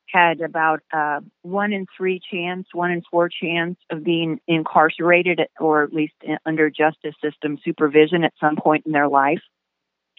had 0.08 0.42
about 0.42 0.82
uh, 0.94 1.22
one 1.44 1.72
in 1.72 1.88
three 1.98 2.20
chance, 2.32 2.68
one 2.74 2.92
in 2.92 3.02
four 3.10 3.30
chance 3.30 3.78
of 3.90 4.04
being 4.04 4.40
incarcerated 4.48 5.40
or 5.60 5.84
at 5.84 5.94
least 5.94 6.14
under 6.46 6.70
justice 6.70 7.16
system 7.24 7.58
supervision 7.64 8.26
at 8.26 8.34
some 8.40 8.58
point 8.58 8.86
in 8.86 8.92
their 8.92 9.08
life. 9.08 9.42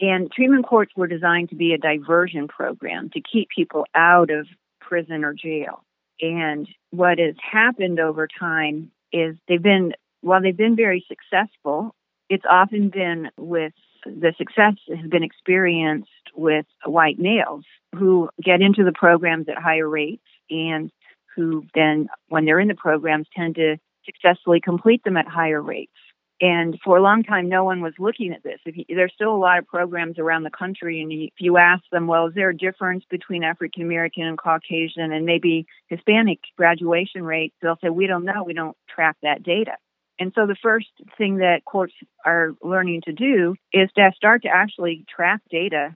And 0.00 0.32
treatment 0.32 0.66
courts 0.66 0.92
were 0.96 1.06
designed 1.06 1.50
to 1.50 1.54
be 1.54 1.72
a 1.74 1.78
diversion 1.78 2.48
program 2.48 3.10
to 3.10 3.20
keep 3.20 3.48
people 3.54 3.84
out 3.94 4.30
of 4.30 4.46
prison 4.80 5.22
or 5.22 5.34
jail. 5.34 5.84
And 6.20 6.66
what 6.90 7.18
has 7.18 7.34
happened 7.40 8.00
over 8.00 8.26
time 8.26 8.90
is 9.12 9.36
they've 9.48 9.62
been, 9.62 9.92
while 10.22 10.40
they've 10.40 10.56
been 10.56 10.76
very 10.76 11.04
successful, 11.06 11.94
it's 12.30 12.44
often 12.48 12.88
been 12.88 13.30
with 13.36 13.72
the 14.06 14.34
success 14.38 14.74
has 14.88 15.08
been 15.08 15.22
experienced 15.22 16.08
with 16.34 16.66
white 16.84 17.18
males 17.18 17.64
who 17.94 18.28
get 18.42 18.60
into 18.60 18.84
the 18.84 18.92
programs 18.92 19.48
at 19.48 19.58
higher 19.58 19.88
rates 19.88 20.22
and 20.50 20.90
who 21.34 21.64
then, 21.74 22.08
when 22.28 22.44
they're 22.44 22.60
in 22.60 22.68
the 22.68 22.74
programs, 22.74 23.26
tend 23.36 23.56
to 23.56 23.76
successfully 24.04 24.60
complete 24.60 25.02
them 25.04 25.16
at 25.16 25.26
higher 25.26 25.60
rates. 25.60 25.92
And 26.40 26.78
for 26.84 26.98
a 26.98 27.02
long 27.02 27.22
time, 27.22 27.48
no 27.48 27.64
one 27.64 27.80
was 27.80 27.94
looking 27.98 28.34
at 28.34 28.42
this. 28.42 28.58
You, 28.66 28.84
there's 28.94 29.12
still 29.14 29.34
a 29.34 29.38
lot 29.38 29.58
of 29.58 29.66
programs 29.66 30.18
around 30.18 30.42
the 30.42 30.50
country, 30.50 31.00
and 31.00 31.10
if 31.10 31.32
you 31.38 31.56
ask 31.56 31.82
them, 31.90 32.06
well, 32.06 32.26
is 32.26 32.34
there 32.34 32.50
a 32.50 32.56
difference 32.56 33.04
between 33.08 33.42
African 33.42 33.82
American 33.82 34.24
and 34.24 34.36
Caucasian 34.36 35.12
and 35.12 35.24
maybe 35.24 35.66
Hispanic 35.88 36.40
graduation 36.56 37.24
rates? 37.24 37.54
They'll 37.62 37.78
say, 37.82 37.88
we 37.88 38.06
don't 38.06 38.26
know. 38.26 38.44
We 38.44 38.52
don't 38.52 38.76
track 38.94 39.16
that 39.22 39.42
data. 39.42 39.76
And 40.18 40.32
so 40.34 40.46
the 40.46 40.56
first 40.62 40.88
thing 41.18 41.38
that 41.38 41.64
courts 41.64 41.94
are 42.24 42.54
learning 42.62 43.02
to 43.02 43.12
do 43.12 43.56
is 43.72 43.90
to 43.96 44.10
start 44.16 44.42
to 44.42 44.48
actually 44.48 45.04
track 45.14 45.40
data 45.50 45.94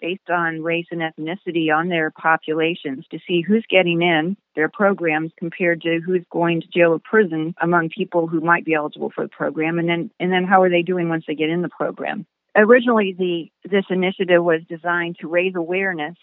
based 0.00 0.28
on 0.28 0.62
race 0.62 0.86
and 0.90 1.00
ethnicity 1.00 1.74
on 1.74 1.88
their 1.88 2.10
populations 2.10 3.06
to 3.10 3.18
see 3.26 3.40
who's 3.40 3.64
getting 3.70 4.02
in 4.02 4.36
their 4.56 4.68
programs 4.68 5.30
compared 5.38 5.80
to 5.80 6.00
who's 6.04 6.24
going 6.30 6.60
to 6.60 6.66
jail 6.66 6.90
or 6.90 6.98
prison 6.98 7.54
among 7.62 7.88
people 7.88 8.26
who 8.26 8.40
might 8.40 8.64
be 8.64 8.74
eligible 8.74 9.12
for 9.14 9.22
the 9.22 9.30
program 9.30 9.78
and 9.78 9.88
then 9.88 10.10
and 10.18 10.32
then 10.32 10.44
how 10.44 10.60
are 10.60 10.68
they 10.68 10.82
doing 10.82 11.08
once 11.08 11.24
they 11.26 11.36
get 11.36 11.48
in 11.48 11.62
the 11.62 11.68
program. 11.68 12.26
Originally 12.56 13.14
the 13.16 13.70
this 13.70 13.84
initiative 13.90 14.42
was 14.42 14.60
designed 14.68 15.16
to 15.20 15.28
raise 15.28 15.54
awareness 15.54 16.16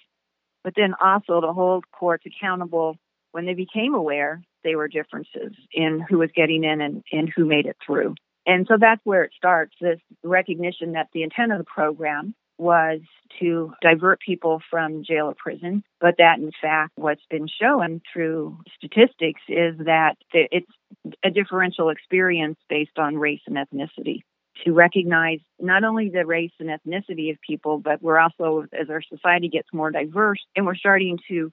but 0.63 0.74
then 0.75 0.94
also 1.01 1.39
to 1.39 1.53
hold 1.53 1.89
courts 1.91 2.25
accountable 2.25 2.98
when 3.31 3.45
they 3.45 3.53
became 3.53 3.93
aware 3.93 4.41
there 4.63 4.77
were 4.77 4.88
differences 4.88 5.53
in 5.71 6.03
who 6.09 6.17
was 6.17 6.29
getting 6.36 6.63
in 6.63 6.81
and, 6.81 7.03
and 7.12 7.31
who 7.36 7.45
made 7.45 7.65
it 7.65 7.77
through. 7.86 8.15
And 8.45 8.65
so 8.67 8.77
that's 8.79 9.01
where 9.03 9.24
it 9.24 9.31
starts 9.38 9.75
this 9.79 10.00
recognition 10.24 10.93
that 10.93 11.09
the 11.13 11.24
intent 11.24 11.51
of 11.51 11.59
the 11.59 11.63
program 11.63 12.33
was 12.57 13.00
to 13.39 13.74
divert 13.81 14.19
people 14.19 14.62
from 14.69 15.03
jail 15.03 15.27
or 15.27 15.36
prison, 15.36 15.83
but 16.01 16.15
that 16.17 16.39
in 16.39 16.51
fact 16.62 16.91
what's 16.95 17.25
been 17.29 17.48
shown 17.48 18.01
through 18.12 18.57
statistics 18.75 19.41
is 19.48 19.77
that 19.86 20.15
it's 20.33 20.71
a 21.24 21.29
differential 21.29 21.89
experience 21.89 22.57
based 22.69 22.98
on 22.98 23.17
race 23.17 23.41
and 23.48 23.55
ethnicity. 23.55 24.21
To 24.65 24.74
recognize 24.74 25.39
not 25.57 25.86
only 25.86 26.09
the 26.09 26.25
race 26.25 26.51
and 26.59 26.67
ethnicity 26.69 27.31
of 27.31 27.38
people, 27.48 27.77
but 27.77 28.01
we're 28.01 28.19
also, 28.19 28.65
as 28.77 28.89
our 28.89 29.01
society 29.01 29.48
gets 29.48 29.69
more 29.71 29.89
diverse, 29.89 30.39
and 30.53 30.65
we're 30.65 30.75
starting 30.75 31.17
to 31.29 31.50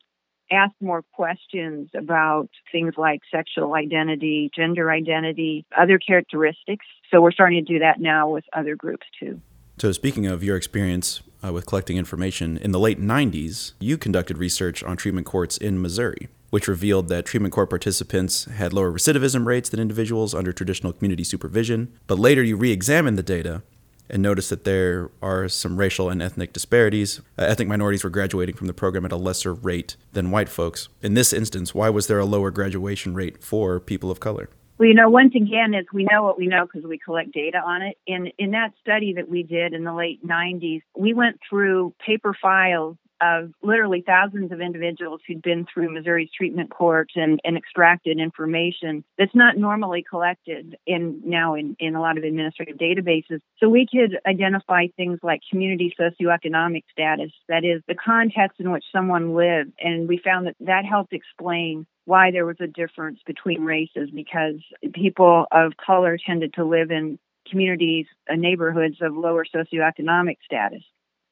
ask 0.50 0.73
more 0.81 1.03
questions 1.12 1.91
about 1.97 2.49
things 2.73 2.95
like 2.97 3.21
sexual 3.31 3.75
identity, 3.75 4.50
gender 4.55 4.91
identity, 4.91 5.67
other 5.76 5.99
characteristics. 5.99 6.87
So 7.11 7.21
we're 7.21 7.33
starting 7.33 7.65
to 7.65 7.73
do 7.73 7.79
that 7.81 8.00
now 8.00 8.31
with 8.31 8.45
other 8.53 8.76
groups 8.76 9.07
too. 9.19 9.41
So, 9.79 9.93
speaking 9.93 10.26
of 10.26 10.43
your 10.43 10.57
experience 10.57 11.21
uh, 11.45 11.53
with 11.53 11.67
collecting 11.67 11.99
information, 11.99 12.57
in 12.57 12.73
the 12.73 12.81
late 12.81 12.99
90s, 12.99 13.73
you 13.79 13.99
conducted 13.99 14.38
research 14.38 14.83
on 14.83 14.97
treatment 14.97 15.26
courts 15.26 15.59
in 15.59 15.83
Missouri, 15.83 16.29
which 16.49 16.67
revealed 16.67 17.09
that 17.09 17.26
treatment 17.26 17.53
court 17.53 17.69
participants 17.69 18.47
had 18.47 18.73
lower 18.73 18.91
recidivism 18.91 19.45
rates 19.45 19.69
than 19.69 19.79
individuals 19.79 20.35
under 20.35 20.50
traditional 20.50 20.95
community 20.95 21.25
supervision. 21.25 21.93
But 22.07 22.19
later, 22.19 22.43
you 22.43 22.57
re 22.57 22.73
examined 22.73 23.19
the 23.19 23.23
data 23.23 23.62
and 24.09 24.23
noticed 24.23 24.51
that 24.51 24.65
there 24.65 25.11
are 25.23 25.49
some 25.49 25.77
racial 25.77 26.09
and 26.09 26.23
ethnic 26.23 26.53
disparities. 26.53 27.21
Uh, 27.39 27.43
ethnic 27.43 27.69
minorities 27.69 28.05
were 28.05 28.11
graduating 28.11 28.57
from 28.57 28.67
the 28.67 28.75
program 28.75 29.05
at 29.05 29.13
a 29.13 29.17
lesser 29.17 29.55
rate 29.55 29.97
than 30.13 30.31
white 30.31 30.49
folks. 30.49 30.89
In 31.03 31.15
this 31.15 31.33
instance, 31.33 31.75
why 31.75 31.91
was 31.91 32.07
there 32.07 32.19
a 32.19 32.25
lower 32.25 32.51
graduation 32.51 33.15
rate 33.15 33.43
for 33.43 33.81
people 33.81 34.11
of 34.11 34.21
color? 34.21 34.49
Well, 34.79 34.89
you 34.89 34.95
know, 34.95 35.09
once 35.09 35.35
again, 35.35 35.73
is 35.73 35.87
we 35.93 36.07
know 36.11 36.23
what 36.23 36.39
we 36.39 36.47
know 36.49 36.67
because 36.67 36.87
we 36.87 36.99
collect 36.99 37.33
data 37.33 37.59
on 37.59 37.81
it. 37.81 37.97
In 38.07 38.31
in 38.39 38.51
that 38.51 38.73
study 38.83 39.15
that 39.15 39.29
we 39.29 39.43
did 39.43 39.73
in 39.73 39.85
the 39.85 39.95
late 39.95 40.25
90s, 40.27 40.83
we 40.95 41.15
went 41.15 41.41
through 41.49 41.95
paper 42.05 42.37
files 42.41 42.97
of 43.20 43.52
literally 43.62 44.02
thousands 44.06 44.52
of 44.52 44.61
individuals 44.61 45.20
who'd 45.26 45.42
been 45.42 45.66
through 45.73 45.92
Missouri's 45.92 46.30
treatment 46.37 46.70
court 46.70 47.11
and, 47.14 47.40
and 47.44 47.56
extracted 47.56 48.18
information 48.18 49.04
that's 49.18 49.35
not 49.35 49.56
normally 49.56 50.04
collected 50.08 50.76
in 50.87 51.20
now 51.25 51.54
in, 51.54 51.76
in 51.78 51.94
a 51.94 52.00
lot 52.00 52.18
of 52.18 52.25
administrative 52.25 52.76
databases. 52.76 53.40
So 53.58 53.68
we 53.68 53.87
could 53.90 54.18
identify 54.26 54.87
things 54.96 55.18
like 55.23 55.40
community 55.50 55.94
socioeconomic 55.99 56.85
status, 56.90 57.32
that 57.49 57.64
is 57.64 57.82
the 57.88 57.94
context 57.94 58.61
in 58.61 58.70
which 58.70 58.85
someone 58.92 59.35
lived. 59.35 59.73
And 59.80 60.08
we 60.08 60.18
found 60.18 60.46
that 60.46 60.56
that 60.61 60.85
helped 60.85 61.12
explain 61.12 61.87
why 62.04 62.30
there 62.30 62.46
was 62.46 62.56
a 62.61 62.66
difference 62.66 63.20
between 63.26 63.64
races 63.64 64.11
because 64.14 64.54
people 64.94 65.46
of 65.50 65.73
color 65.85 66.18
tended 66.25 66.54
to 66.54 66.64
live 66.64 66.90
in 66.90 67.18
communities, 67.50 68.06
uh, 68.30 68.35
neighborhoods 68.35 68.96
of 69.00 69.16
lower 69.16 69.44
socioeconomic 69.44 70.37
status. 70.44 70.82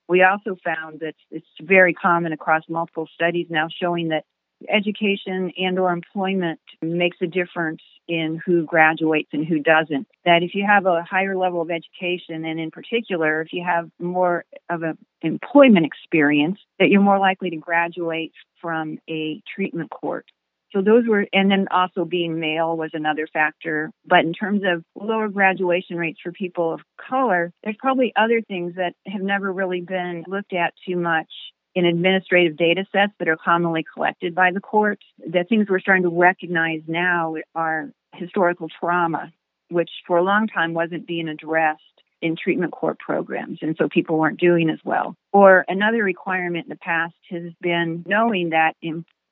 We 0.08 0.22
also 0.22 0.56
found 0.62 1.00
that 1.00 1.14
it's 1.30 1.46
very 1.60 1.94
common 1.94 2.32
across 2.32 2.62
multiple 2.68 3.08
studies 3.14 3.46
now 3.50 3.68
showing 3.68 4.08
that 4.08 4.24
education 4.68 5.52
and 5.58 5.78
or 5.78 5.92
employment 5.92 6.60
makes 6.82 7.16
a 7.20 7.26
difference 7.26 7.82
in 8.06 8.40
who 8.44 8.64
graduates 8.64 9.30
and 9.32 9.46
who 9.46 9.58
doesn't. 9.58 10.06
That 10.24 10.42
if 10.42 10.54
you 10.54 10.64
have 10.66 10.86
a 10.86 11.02
higher 11.02 11.36
level 11.36 11.62
of 11.62 11.70
education 11.70 12.44
and 12.44 12.60
in 12.60 12.70
particular 12.70 13.40
if 13.40 13.52
you 13.52 13.64
have 13.64 13.90
more 13.98 14.44
of 14.70 14.82
an 14.82 14.98
employment 15.22 15.86
experience 15.86 16.58
that 16.78 16.88
you're 16.90 17.00
more 17.00 17.18
likely 17.18 17.50
to 17.50 17.56
graduate 17.56 18.32
from 18.60 18.98
a 19.08 19.42
treatment 19.54 19.90
court 19.90 20.26
So 20.74 20.82
those 20.82 21.06
were, 21.06 21.26
and 21.32 21.50
then 21.50 21.66
also 21.70 22.04
being 22.04 22.40
male 22.40 22.76
was 22.76 22.90
another 22.94 23.28
factor. 23.32 23.90
But 24.04 24.20
in 24.20 24.32
terms 24.32 24.62
of 24.66 24.84
lower 24.96 25.28
graduation 25.28 25.96
rates 25.96 26.18
for 26.22 26.32
people 26.32 26.74
of 26.74 26.80
color, 27.08 27.52
there's 27.62 27.76
probably 27.78 28.12
other 28.16 28.42
things 28.42 28.74
that 28.74 28.94
have 29.06 29.22
never 29.22 29.52
really 29.52 29.80
been 29.80 30.24
looked 30.26 30.52
at 30.52 30.74
too 30.86 30.96
much 30.96 31.28
in 31.76 31.84
administrative 31.84 32.56
data 32.56 32.84
sets 32.92 33.12
that 33.18 33.28
are 33.28 33.36
commonly 33.36 33.84
collected 33.94 34.34
by 34.34 34.50
the 34.50 34.60
courts. 34.60 35.04
The 35.18 35.44
things 35.48 35.66
we're 35.68 35.80
starting 35.80 36.04
to 36.04 36.08
recognize 36.08 36.82
now 36.88 37.36
are 37.54 37.90
historical 38.14 38.68
trauma, 38.80 39.32
which 39.70 39.90
for 40.06 40.16
a 40.16 40.22
long 40.22 40.48
time 40.48 40.74
wasn't 40.74 41.06
being 41.06 41.28
addressed 41.28 41.82
in 42.22 42.36
treatment 42.36 42.72
court 42.72 42.98
programs, 42.98 43.58
and 43.60 43.76
so 43.76 43.88
people 43.88 44.18
weren't 44.18 44.40
doing 44.40 44.70
as 44.70 44.78
well. 44.84 45.14
Or 45.32 45.64
another 45.68 46.02
requirement 46.02 46.64
in 46.64 46.70
the 46.70 46.76
past 46.76 47.14
has 47.30 47.52
been 47.60 48.02
knowing 48.06 48.50
that 48.50 48.76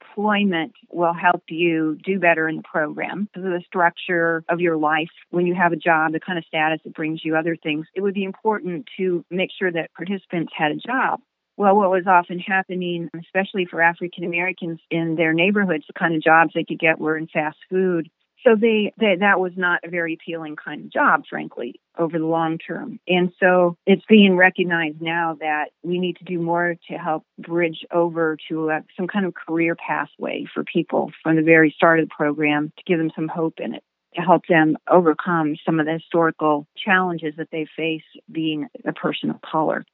employment 0.03 0.73
will 0.91 1.13
help 1.13 1.45
you 1.49 1.99
do 2.05 2.19
better 2.19 2.49
in 2.49 2.57
the 2.57 2.63
program 2.63 3.29
because 3.33 3.47
of 3.47 3.53
the 3.53 3.63
structure 3.67 4.45
of 4.49 4.61
your 4.61 4.77
life. 4.77 5.11
When 5.31 5.47
you 5.47 5.55
have 5.55 5.73
a 5.73 5.77
job, 5.77 6.13
the 6.13 6.21
kind 6.21 6.39
of 6.39 6.45
status 6.45 6.81
it 6.85 6.95
brings 6.95 7.25
you 7.25 7.37
other 7.37 7.57
things, 7.57 7.87
it 7.95 8.01
would 8.01 8.15
be 8.15 8.25
important 8.25 8.89
to 8.99 9.25
make 9.31 9.51
sure 9.57 9.71
that 9.73 9.93
participants 9.95 10.53
had 10.57 10.73
a 10.73 10.77
job. 10.77 11.21
Well, 11.57 11.77
what 11.77 11.91
was 11.91 12.07
often 12.07 12.39
happening, 12.39 13.11
especially 13.21 13.67
for 13.71 13.83
African 13.83 14.25
Americans 14.25 14.81
in 14.91 15.17
their 15.17 15.33
neighborhoods, 15.35 15.85
the 15.87 15.93
kind 15.93 16.15
of 16.15 16.23
jobs 16.23 16.53
they 16.55 16.65
could 16.65 16.79
get 16.79 16.99
were 16.99 17.17
in 17.17 17.27
fast 17.27 17.59
food 17.71 18.09
so 18.45 18.57
they, 18.57 18.93
they, 18.99 19.17
that 19.21 19.41
was 19.41 19.53
not 19.57 19.81
a 19.85 19.91
very 19.91 20.15
appealing 20.15 20.57
kind 20.57 20.85
of 20.85 20.93
job, 20.93 21.25
frankly, 21.29 21.81
over 21.99 22.19
the 22.19 22.27
long 22.27 22.59
term. 22.59 22.99
And 23.07 23.33
so 23.39 23.77
it's 23.87 24.05
being 24.09 24.37
recognized 24.37 25.01
now 25.01 25.37
that 25.41 25.67
we 25.83 25.99
need 25.99 26.17
to 26.19 26.25
do 26.25 26.39
more 26.39 26.77
to 26.89 26.95
help 26.95 27.25
bridge 27.39 27.85
over 27.93 28.37
to 28.49 28.71
a, 28.71 28.85
some 28.97 29.07
kind 29.07 29.27
of 29.27 29.35
career 29.35 29.77
pathway 29.77 30.47
for 30.53 30.65
people 30.65 31.13
from 31.23 31.37
the 31.37 31.43
very 31.43 31.73
start 31.77 32.01
of 32.01 32.09
the 32.09 32.15
program 32.15 32.73
to 32.77 32.83
give 32.85 32.99
them 32.99 33.11
some 33.15 33.29
hope 33.29 33.55
in 33.59 33.75
it 33.75 33.83
to 34.15 34.21
help 34.21 34.43
them 34.47 34.77
overcome 34.91 35.57
some 35.65 35.81
of 35.81 35.87
the 35.87 35.93
historical 35.93 36.67
challenges 36.77 37.35
that 37.39 37.49
they 37.51 37.67
face 37.77 38.03
being 38.31 38.69
a 38.85 38.93
person 38.93 39.31
of 39.31 39.41
color. 39.41 39.85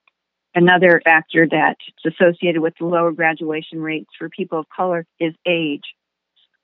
Another 0.54 1.00
factor 1.04 1.46
that's 1.48 1.84
associated 2.04 2.60
with 2.60 2.74
the 2.80 2.86
lower 2.86 3.12
graduation 3.12 3.80
rates 3.80 4.10
for 4.18 4.28
people 4.28 4.58
of 4.58 4.66
color 4.74 5.06
is 5.20 5.34
age 5.46 5.84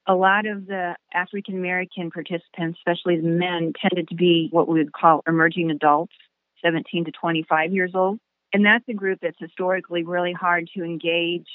a 0.07 0.15
lot 0.15 0.47
of 0.47 0.67
the 0.67 0.97
African 1.13 1.57
American 1.57 2.11
participants, 2.11 2.79
especially 2.79 3.17
the 3.17 3.29
men, 3.29 3.73
tended 3.81 4.09
to 4.09 4.15
be 4.15 4.49
what 4.51 4.69
we 4.69 4.79
would 4.79 4.93
call 4.93 5.23
emerging 5.27 5.71
adults, 5.71 6.15
17 6.63 7.07
to 7.07 7.11
25 7.11 7.73
years 7.73 7.93
old. 7.95 8.19
And 8.53 8.65
that's 8.65 8.85
a 8.89 8.95
group 8.95 9.19
that's 9.23 9.39
historically 9.39 10.05
really 10.05 10.33
hard 10.33 10.69
to 10.77 10.85
engage 10.85 11.47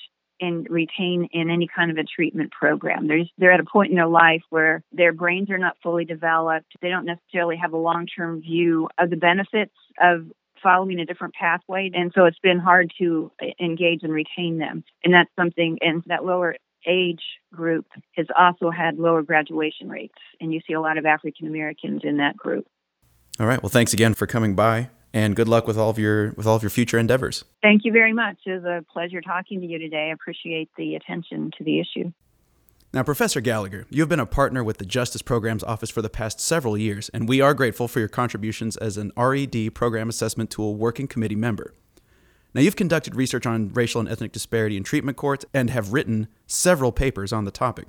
and 0.41 0.68
retain 0.70 1.27
in 1.32 1.50
any 1.50 1.68
kind 1.74 1.91
of 1.91 1.98
a 1.98 2.03
treatment 2.03 2.51
program. 2.51 3.08
They're, 3.08 3.20
just, 3.20 3.32
they're 3.38 3.51
at 3.51 3.60
a 3.60 3.65
point 3.65 3.89
in 3.89 3.96
their 3.96 4.08
life 4.08 4.41
where 4.50 4.84
their 4.91 5.12
brains 5.13 5.50
are 5.50 5.58
not 5.58 5.77
fully 5.84 6.06
developed. 6.06 6.68
They 6.82 6.89
don't 6.89 7.06
necessarily 7.06 7.58
have 7.58 7.74
a 7.74 7.77
long 7.77 8.08
term 8.08 8.41
view 8.41 8.89
of 8.98 9.10
the 9.10 9.18
benefits 9.18 9.74
of 10.01 10.27
following 10.62 11.00
a 11.00 11.06
different 11.06 11.34
pathway. 11.34 11.89
And 11.94 12.12
so 12.15 12.25
it's 12.25 12.39
been 12.39 12.60
hard 12.60 12.91
to 13.00 13.32
eh, 13.41 13.51
engage 13.60 14.03
and 14.03 14.13
retain 14.13 14.58
them. 14.58 14.84
And 15.03 15.13
that's 15.13 15.29
something, 15.38 15.77
and 15.82 16.03
that 16.08 16.25
lower 16.25 16.56
age 16.88 17.22
group 17.54 17.86
has 18.16 18.28
also 18.38 18.70
had 18.70 18.98
lower 18.98 19.22
graduation 19.22 19.90
rates, 19.90 20.18
and 20.40 20.54
you 20.54 20.62
see 20.68 20.74
a 20.74 20.82
lot 20.82 20.98
of 20.98 21.06
African 21.06 21.48
Americans 21.48 22.02
in 22.04 22.18
that 22.18 22.38
group. 22.38 22.68
All 23.40 23.48
right. 23.48 23.62
Well, 23.62 23.70
thanks 23.70 23.94
again 23.94 24.14
for 24.14 24.28
coming 24.28 24.56
by, 24.56 24.90
and 25.14 25.36
good 25.36 25.48
luck 25.48 25.68
with 25.68 25.78
all 25.78 25.90
of 25.90 25.98
your 25.98 26.32
with 26.32 26.46
all 26.46 26.56
of 26.56 26.64
your 26.64 26.70
future 26.70 26.98
endeavors. 26.98 27.46
Thank 27.62 27.86
you 27.86 27.92
very 27.92 28.14
much. 28.14 28.38
It 28.46 28.52
was 28.52 28.66
a 28.66 28.86
pleasure 28.92 29.22
talking 29.22 29.62
to 29.62 29.66
you 29.66 29.80
today. 29.80 30.10
I 30.10 30.14
appreciate 30.14 30.70
the 30.78 30.96
attention 30.96 31.52
to 31.58 31.64
the 31.64 31.80
issue. 31.80 32.12
Now, 32.92 33.04
Professor 33.04 33.40
Gallagher, 33.40 33.86
you 33.92 34.02
have 34.02 34.10
been 34.10 34.20
a 34.20 34.26
partner 34.26 34.64
with 34.64 34.80
the 34.80 34.86
Justice 34.86 35.22
Programs 35.22 35.64
Office 35.64 35.92
for 35.92 36.02
the 36.02 36.10
past 36.10 36.40
several 36.40 36.76
years, 36.76 37.08
and 37.10 37.30
we 37.30 37.40
are 37.40 37.54
grateful 37.54 37.88
for 37.88 38.00
your 38.00 38.08
contributions 38.08 38.78
as 38.78 38.98
an 38.98 39.12
RED 39.16 39.76
Program 39.76 40.10
Assessment 40.10 40.50
Tool 40.50 40.76
Working 40.76 41.08
Committee 41.08 41.36
member. 41.36 41.76
Now, 42.53 42.62
you've 42.62 42.75
conducted 42.75 43.15
research 43.15 43.46
on 43.46 43.70
racial 43.74 44.00
and 44.00 44.10
ethnic 44.10 44.32
disparity 44.32 44.75
in 44.75 44.84
treatment 44.84 45.18
courts 45.18 45.46
and 45.53 45.70
have 45.70 45.94
written 45.94 46.27
several 46.48 46.91
papers 46.91 47.32
on 47.32 47.46
the 47.46 47.51
topic. 47.51 47.88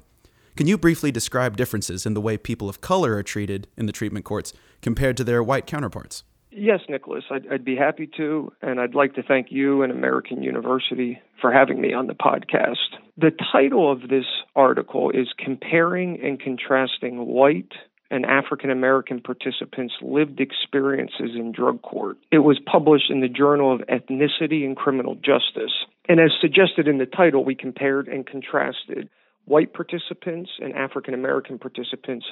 Can 0.55 0.67
you 0.67 0.77
briefly 0.77 1.11
describe 1.11 1.57
differences 1.57 2.05
in 2.05 2.13
the 2.13 2.21
way 2.21 2.37
people 2.37 2.69
of 2.69 2.83
color 2.83 3.17
are 3.17 3.23
treated 3.23 3.69
in 3.79 3.87
the 3.87 3.93
treatment 3.93 4.27
courts 4.27 4.53
compared 4.83 5.17
to 5.17 5.25
their 5.25 5.43
white 5.43 5.67
counterparts? 5.67 6.25
Yes, 6.51 6.81
Nicholas, 6.89 7.25
I'd, 7.31 7.47
I'd, 7.51 7.65
be 7.65 7.77
happy 7.77 8.11
to. 8.17 8.53
And 8.61 8.81
I'd 8.81 8.95
like 8.95 9.15
to 9.15 9.23
thank 9.23 9.47
you 9.51 9.83
and 9.83 9.93
American 9.93 10.43
University 10.43 11.21
for 11.41 11.53
having 11.53 11.81
me 11.81 11.93
on 11.95 12.09
the 12.09 12.15
podcast. 12.15 12.99
The 13.17 13.31
title 13.53 13.91
of 13.91 14.09
this 14.09 14.25
article 14.57 15.11
is 15.11 15.29
Comparing 15.39 16.21
and 16.23 16.43
Contrasting 16.43 17.25
White 17.27 17.73
and 18.11 18.27
African 18.27 18.71
American 18.71 19.21
participants' 19.21 19.95
lived 20.03 20.41
experiences 20.41 21.31
in 21.35 21.53
drug 21.53 21.83
court. 21.83 22.19
It 22.33 22.41
was 22.41 22.59
published 22.65 23.11
in 23.11 23.21
the 23.21 23.29
Journal 23.29 23.73
of 23.73 23.81
Ethnicity 23.83 24.65
and 24.65 24.77
Criminal 24.77 25.15
Justice. 25.15 25.73
And 26.09 26.21
as 26.21 26.31
suggested 26.41 26.89
in 26.89 26.99
the 26.99 27.07
title, 27.07 27.45
we 27.45 27.55
compared 27.55 28.09
and 28.09 28.27
contrasted 28.27 29.09
white 29.45 29.73
participants 29.73 30.51
and 30.61 30.75
African 30.75 31.15
American 31.15 31.59
participants' 31.59 32.27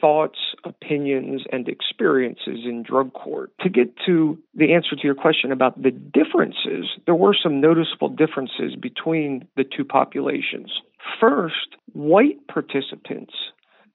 thoughts, 0.00 0.38
opinions, 0.64 1.42
and 1.50 1.68
experiences 1.68 2.60
in 2.64 2.82
drug 2.82 3.12
court. 3.12 3.52
To 3.60 3.68
get 3.68 3.94
to 4.06 4.38
the 4.54 4.72
answer 4.72 4.96
to 4.96 5.02
your 5.02 5.14
question 5.14 5.52
about 5.52 5.82
the 5.82 5.90
differences, 5.90 6.86
there 7.04 7.14
were 7.14 7.36
some 7.40 7.60
noticeable 7.60 8.08
differences 8.08 8.74
between 8.80 9.46
the 9.56 9.64
two 9.64 9.84
populations. 9.84 10.72
First, 11.20 11.76
white 11.92 12.46
participants 12.48 13.34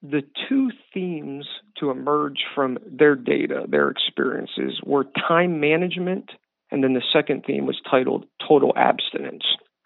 the 0.01 0.21
two 0.47 0.69
themes 0.93 1.47
to 1.79 1.89
emerge 1.89 2.45
from 2.53 2.77
their 2.85 3.15
data, 3.15 3.65
their 3.67 3.89
experiences, 3.89 4.79
were 4.83 5.05
time 5.27 5.59
management, 5.59 6.31
and 6.71 6.83
then 6.83 6.93
the 6.93 7.03
second 7.13 7.43
theme 7.45 7.65
was 7.65 7.79
titled 7.89 8.25
total 8.47 8.73
abstinence. 8.75 9.43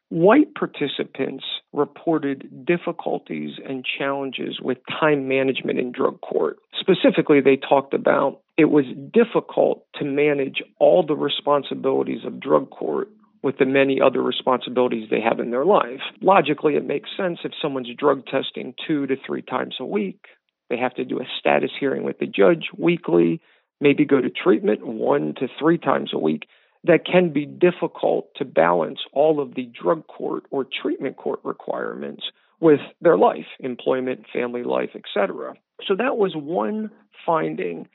White 0.09 0.53
participants 0.55 1.45
reported 1.71 2.65
difficulties 2.65 3.51
and 3.65 3.85
challenges 3.97 4.59
with 4.61 4.77
time 4.99 5.29
management 5.29 5.79
in 5.79 5.93
drug 5.93 6.19
court. 6.19 6.57
Specifically, 6.77 7.39
they 7.39 7.55
talked 7.55 7.93
about 7.93 8.41
it 8.57 8.65
was 8.65 8.83
difficult 9.13 9.85
to 9.95 10.05
manage 10.05 10.61
all 10.79 11.05
the 11.05 11.15
responsibilities 11.15 12.25
of 12.25 12.41
drug 12.41 12.69
court 12.71 13.07
with 13.43 13.57
the 13.57 13.65
many 13.65 13.99
other 13.99 14.21
responsibilities 14.21 15.09
they 15.09 15.21
have 15.21 15.39
in 15.39 15.51
their 15.51 15.65
life. 15.65 16.01
Logically, 16.21 16.75
it 16.75 16.85
makes 16.85 17.09
sense 17.17 17.39
if 17.43 17.51
someone's 17.61 17.89
drug 17.97 18.25
testing 18.25 18.73
two 18.87 19.07
to 19.07 19.15
three 19.25 19.41
times 19.41 19.75
a 19.79 19.85
week, 19.85 20.25
they 20.69 20.77
have 20.77 20.93
to 20.95 21.05
do 21.05 21.19
a 21.19 21.25
status 21.39 21.71
hearing 21.79 22.03
with 22.03 22.19
the 22.19 22.27
judge 22.27 22.69
weekly, 22.77 23.41
maybe 23.79 24.05
go 24.05 24.21
to 24.21 24.29
treatment 24.29 24.85
one 24.85 25.33
to 25.39 25.47
three 25.59 25.77
times 25.77 26.11
a 26.13 26.19
week. 26.19 26.47
That 26.83 27.05
can 27.05 27.31
be 27.31 27.45
difficult 27.45 28.29
to 28.37 28.45
balance 28.45 28.99
all 29.13 29.39
of 29.39 29.53
the 29.53 29.65
drug 29.65 30.07
court 30.07 30.43
or 30.49 30.65
treatment 30.81 31.17
court 31.17 31.39
requirements 31.43 32.23
with 32.59 32.79
their 33.01 33.17
life, 33.17 33.45
employment, 33.59 34.25
family 34.31 34.63
life, 34.63 34.91
etc. 34.95 35.55
So 35.87 35.95
that 35.95 36.17
was 36.17 36.33
one 36.35 36.89
finding 37.25 37.87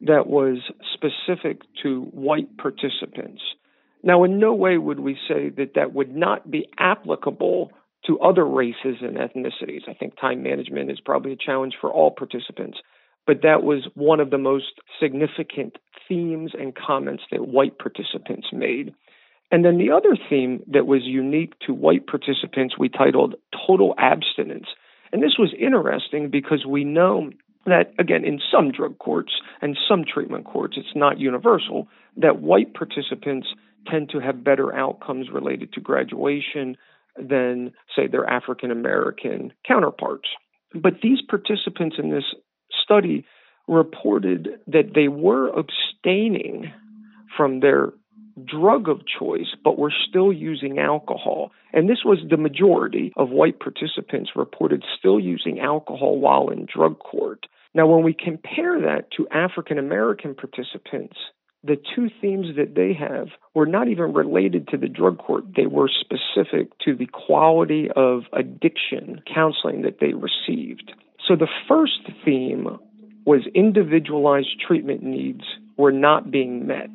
that 0.00 0.26
was 0.26 0.58
specific 0.92 1.62
to 1.82 2.02
white 2.12 2.56
participants. 2.58 3.42
Now, 4.04 4.22
in 4.24 4.38
no 4.38 4.52
way 4.52 4.76
would 4.76 5.00
we 5.00 5.16
say 5.26 5.48
that 5.56 5.72
that 5.74 5.94
would 5.94 6.14
not 6.14 6.50
be 6.50 6.68
applicable 6.78 7.72
to 8.06 8.20
other 8.20 8.44
races 8.44 8.96
and 9.00 9.16
ethnicities. 9.16 9.88
I 9.88 9.94
think 9.94 10.20
time 10.20 10.42
management 10.42 10.90
is 10.90 11.00
probably 11.00 11.32
a 11.32 11.36
challenge 11.36 11.74
for 11.80 11.90
all 11.90 12.10
participants, 12.10 12.78
but 13.26 13.40
that 13.42 13.62
was 13.62 13.88
one 13.94 14.20
of 14.20 14.28
the 14.28 14.36
most 14.36 14.74
significant 15.00 15.78
themes 16.06 16.52
and 16.52 16.74
comments 16.76 17.22
that 17.32 17.48
white 17.48 17.78
participants 17.78 18.48
made. 18.52 18.94
And 19.50 19.64
then 19.64 19.78
the 19.78 19.90
other 19.90 20.18
theme 20.28 20.62
that 20.66 20.86
was 20.86 21.04
unique 21.04 21.58
to 21.66 21.72
white 21.72 22.06
participants 22.06 22.74
we 22.78 22.90
titled 22.90 23.36
total 23.66 23.94
abstinence. 23.96 24.66
And 25.12 25.22
this 25.22 25.38
was 25.38 25.54
interesting 25.58 26.28
because 26.28 26.66
we 26.66 26.84
know 26.84 27.30
that, 27.64 27.94
again, 27.98 28.26
in 28.26 28.38
some 28.52 28.70
drug 28.70 28.98
courts 28.98 29.32
and 29.62 29.78
some 29.88 30.04
treatment 30.04 30.44
courts, 30.44 30.76
it's 30.76 30.94
not 30.94 31.18
universal, 31.18 31.88
that 32.18 32.42
white 32.42 32.74
participants 32.74 33.46
tend 33.86 34.10
to 34.10 34.20
have 34.20 34.44
better 34.44 34.74
outcomes 34.74 35.28
related 35.32 35.72
to 35.74 35.80
graduation 35.80 36.76
than, 37.16 37.72
say, 37.94 38.06
their 38.06 38.28
African 38.28 38.70
American 38.70 39.52
counterparts. 39.66 40.28
But 40.74 41.00
these 41.02 41.20
participants 41.22 41.96
in 41.98 42.10
this 42.10 42.24
study 42.82 43.24
reported 43.68 44.60
that 44.66 44.92
they 44.94 45.08
were 45.08 45.48
abstaining 45.48 46.72
from 47.36 47.60
their 47.60 47.92
drug 48.44 48.88
of 48.88 49.00
choice, 49.06 49.54
but 49.62 49.78
were 49.78 49.92
still 50.08 50.32
using 50.32 50.78
alcohol. 50.78 51.52
And 51.72 51.88
this 51.88 52.04
was 52.04 52.18
the 52.28 52.36
majority 52.36 53.12
of 53.16 53.30
white 53.30 53.60
participants 53.60 54.30
reported 54.34 54.84
still 54.98 55.20
using 55.20 55.60
alcohol 55.60 56.18
while 56.18 56.48
in 56.48 56.66
drug 56.66 56.98
court. 56.98 57.46
Now, 57.74 57.86
when 57.86 58.04
we 58.04 58.14
compare 58.14 58.80
that 58.80 59.10
to 59.16 59.28
African 59.28 59.78
American 59.78 60.34
participants, 60.34 61.16
the 61.64 61.76
two 61.94 62.10
themes 62.20 62.56
that 62.56 62.74
they 62.74 62.92
have 62.92 63.28
were 63.54 63.66
not 63.66 63.88
even 63.88 64.12
related 64.12 64.68
to 64.68 64.76
the 64.76 64.88
drug 64.88 65.18
court. 65.18 65.44
They 65.56 65.66
were 65.66 65.88
specific 65.88 66.78
to 66.84 66.94
the 66.94 67.06
quality 67.06 67.88
of 67.96 68.24
addiction 68.32 69.22
counseling 69.32 69.82
that 69.82 69.98
they 70.00 70.12
received. 70.12 70.92
So 71.26 71.36
the 71.36 71.48
first 71.66 72.10
theme 72.24 72.78
was 73.24 73.46
individualized 73.54 74.60
treatment 74.60 75.02
needs 75.02 75.44
were 75.78 75.92
not 75.92 76.30
being 76.30 76.66
met. 76.66 76.90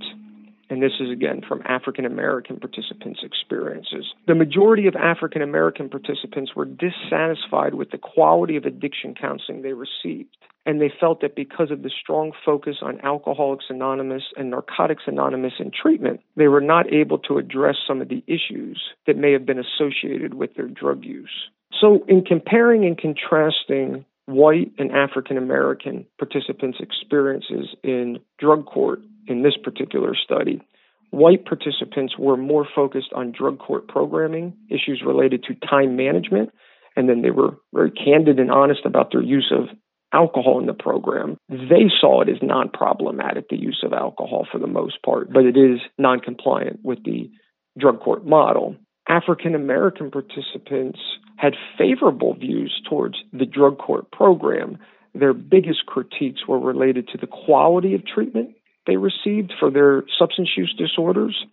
And 0.70 0.84
this 0.84 0.94
is 1.00 1.10
again 1.10 1.42
from 1.48 1.64
African 1.66 2.06
American 2.06 2.60
participants' 2.60 3.22
experiences. 3.24 4.14
The 4.28 4.36
majority 4.36 4.88
of 4.88 4.96
African 4.96 5.42
American 5.42 5.90
participants 5.90 6.52
were 6.56 6.66
dissatisfied 6.66 7.74
with 7.74 7.90
the 7.92 7.98
quality 7.98 8.56
of 8.56 8.66
addiction 8.66 9.16
counseling 9.20 9.62
they 9.62 9.74
received. 9.74 10.38
And 10.66 10.80
they 10.80 10.92
felt 11.00 11.22
that 11.22 11.36
because 11.36 11.72
of 11.72 11.82
the 11.82 11.90
strong 11.90 12.32
focus 12.46 12.78
on 12.82 13.00
Alcoholics 13.02 13.66
Anonymous 13.70 14.24
and 14.38 14.52
Narcotics 14.52 15.04
Anonymous 15.08 15.54
in 15.60 15.72
treatment, 15.72 16.22
they 16.36 16.48
were 16.48 16.62
not 16.62 16.94
able 16.94 17.18
to 17.20 17.40
address 17.40 17.78
some 17.88 18.02
of 18.02 18.10
the 18.10 18.24
issues 18.28 18.80
that 19.08 19.18
may 19.18 19.32
have 19.32 19.48
been 19.48 19.58
associated 19.60 20.36
with 20.36 20.54
their 20.56 20.68
drug 20.68 21.04
use. 21.04 21.50
So, 21.80 22.04
in 22.08 22.24
comparing 22.24 22.86
and 22.86 22.98
contrasting 22.98 24.06
white 24.30 24.72
and 24.78 24.92
African 24.92 25.38
American 25.38 26.06
participants' 26.18 26.78
experiences 26.80 27.76
in 27.84 28.20
drug 28.38 28.66
court 28.66 29.02
in 29.28 29.44
this 29.44 29.58
particular 29.64 30.16
study, 30.16 30.62
white 31.10 31.46
participants 31.46 32.14
were 32.18 32.38
more 32.38 32.68
focused 32.76 33.12
on 33.14 33.32
drug 33.32 33.60
court 33.60 33.88
programming, 33.88 34.54
issues 34.70 35.02
related 35.06 35.44
to 35.44 35.56
time 35.68 35.96
management, 35.96 36.52
and 36.96 37.10
then 37.10 37.22
they 37.22 37.32
were 37.32 37.58
very 37.74 37.92
candid 37.92 38.40
and 38.40 38.52
honest 38.52 38.82
about 38.86 39.12
their 39.12 39.22
use 39.22 39.52
of 39.56 39.76
alcohol 40.14 40.60
in 40.60 40.66
the 40.66 40.74
program. 40.74 41.38
They 41.50 41.90
saw 42.00 42.22
it 42.22 42.30
as 42.30 42.38
non 42.42 42.70
problematic, 42.70 43.50
the 43.50 43.60
use 43.60 43.84
of 43.84 43.94
alcohol 43.94 44.48
for 44.52 44.60
the 44.60 44.68
most 44.68 45.02
part, 45.04 45.32
but 45.34 45.46
it 45.46 45.58
is 45.58 45.80
non 45.98 46.20
compliant 46.20 46.80
with 46.84 47.04
the 47.04 47.32
drug 47.78 48.00
court 48.02 48.26
model. 48.26 48.76
African 49.10 49.56
American 49.56 50.12
participants 50.12 51.00
had 51.36 51.56
favorable 51.78 52.36
views 52.36 52.80
towards 52.88 53.16
the 53.34 53.46
drug 53.46 53.80
court 53.80 54.12
program. 54.12 54.78
Their 55.16 55.34
biggest 55.34 55.86
critiques 55.88 56.48
were 56.48 56.60
related 56.60 57.08
to 57.10 57.18
the 57.18 57.28
quality 57.28 57.96
of 57.96 58.06
treatment 58.06 58.56
they 58.86 58.98
received 58.98 59.54
for 59.60 59.70
their 59.70 60.04
substance 60.18 60.50
use 60.56 60.74
disorders, 60.78 61.46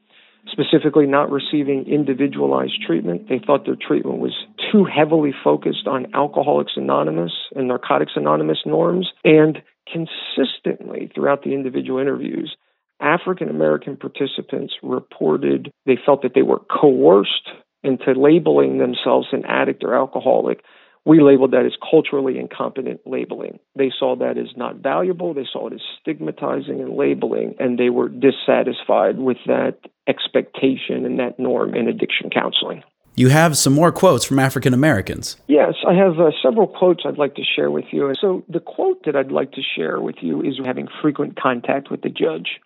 specifically 0.51 1.07
not 1.07 1.31
receiving 1.31 1.87
individualized 1.87 2.81
treatment. 2.87 3.29
They 3.29 3.40
thought 3.45 3.66
their 3.66 3.77
treatment 3.77 4.21
was 4.21 4.35
too 4.73 4.85
heavily 4.85 5.35
focused 5.45 5.87
on 5.87 6.14
Alcoholics 6.14 6.73
Anonymous 6.77 7.33
and 7.55 7.69
Narcotics 7.69 8.12
Anonymous 8.16 8.61
norms, 8.64 9.11
and 9.25 9.62
consistently 9.87 11.11
throughout 11.14 11.42
the 11.42 11.53
individual 11.53 11.99
interviews, 12.01 12.57
African 13.01 13.49
American 13.49 13.97
participants 13.97 14.75
reported 14.83 15.71
they 15.85 15.99
felt 16.05 16.23
that 16.23 16.33
they 16.35 16.43
were 16.43 16.61
coerced 16.61 17.49
into 17.83 18.13
labeling 18.13 18.79
themselves 18.79 19.29
an 19.33 19.45
addict 19.47 19.85
or 19.85 19.95
alcoholic. 19.95 20.63
We 21.05 21.21
labeled 21.21 21.53
that 21.53 21.65
as 21.65 21.77
culturally 21.89 22.37
incompetent 22.39 23.01
labeling. 23.07 23.61
They 23.77 23.93
saw 23.97 24.17
that 24.17 24.37
as 24.39 24.57
not 24.57 24.77
valuable, 24.77 25.35
they 25.35 25.47
saw 25.51 25.69
it 25.69 25.75
as 25.75 25.81
stigmatizing 26.01 26.81
and 26.81 26.97
labeling, 26.97 27.55
and 27.61 27.79
they 27.79 27.91
were 27.91 28.09
dissatisfied 28.09 29.19
with 29.19 29.37
that 29.47 29.79
expectation 30.09 31.07
and 31.07 31.21
that 31.21 31.39
norm 31.39 31.77
in 31.77 31.87
addiction 31.87 32.29
counseling. 32.31 32.83
You 33.15 33.29
have 33.29 33.57
some 33.57 33.73
more 33.73 33.93
quotes 33.93 34.25
from 34.25 34.39
African 34.39 34.75
Americans. 34.75 35.37
Yes, 35.47 35.75
I 35.89 35.95
have 35.95 36.21
uh, 36.21 36.33
several 36.43 36.67
quotes 36.67 37.05
I'd 37.07 37.17
like 37.17 37.37
to 37.37 37.43
share 37.45 37.71
with 37.71 37.87
you. 37.91 38.13
So, 38.21 38.45
the 38.49 38.61
quote 38.61 39.05
that 39.07 39.17
I'd 39.17 39.33
like 39.33 39.53
to 39.53 39.63
share 39.63 40.01
with 40.01 40.17
you 40.21 40.43
is 40.43 40.61
having 40.65 40.87
frequent 41.01 41.41
contact 41.41 41.91
with 41.91 42.03
the 42.03 42.11
judge. 42.11 42.61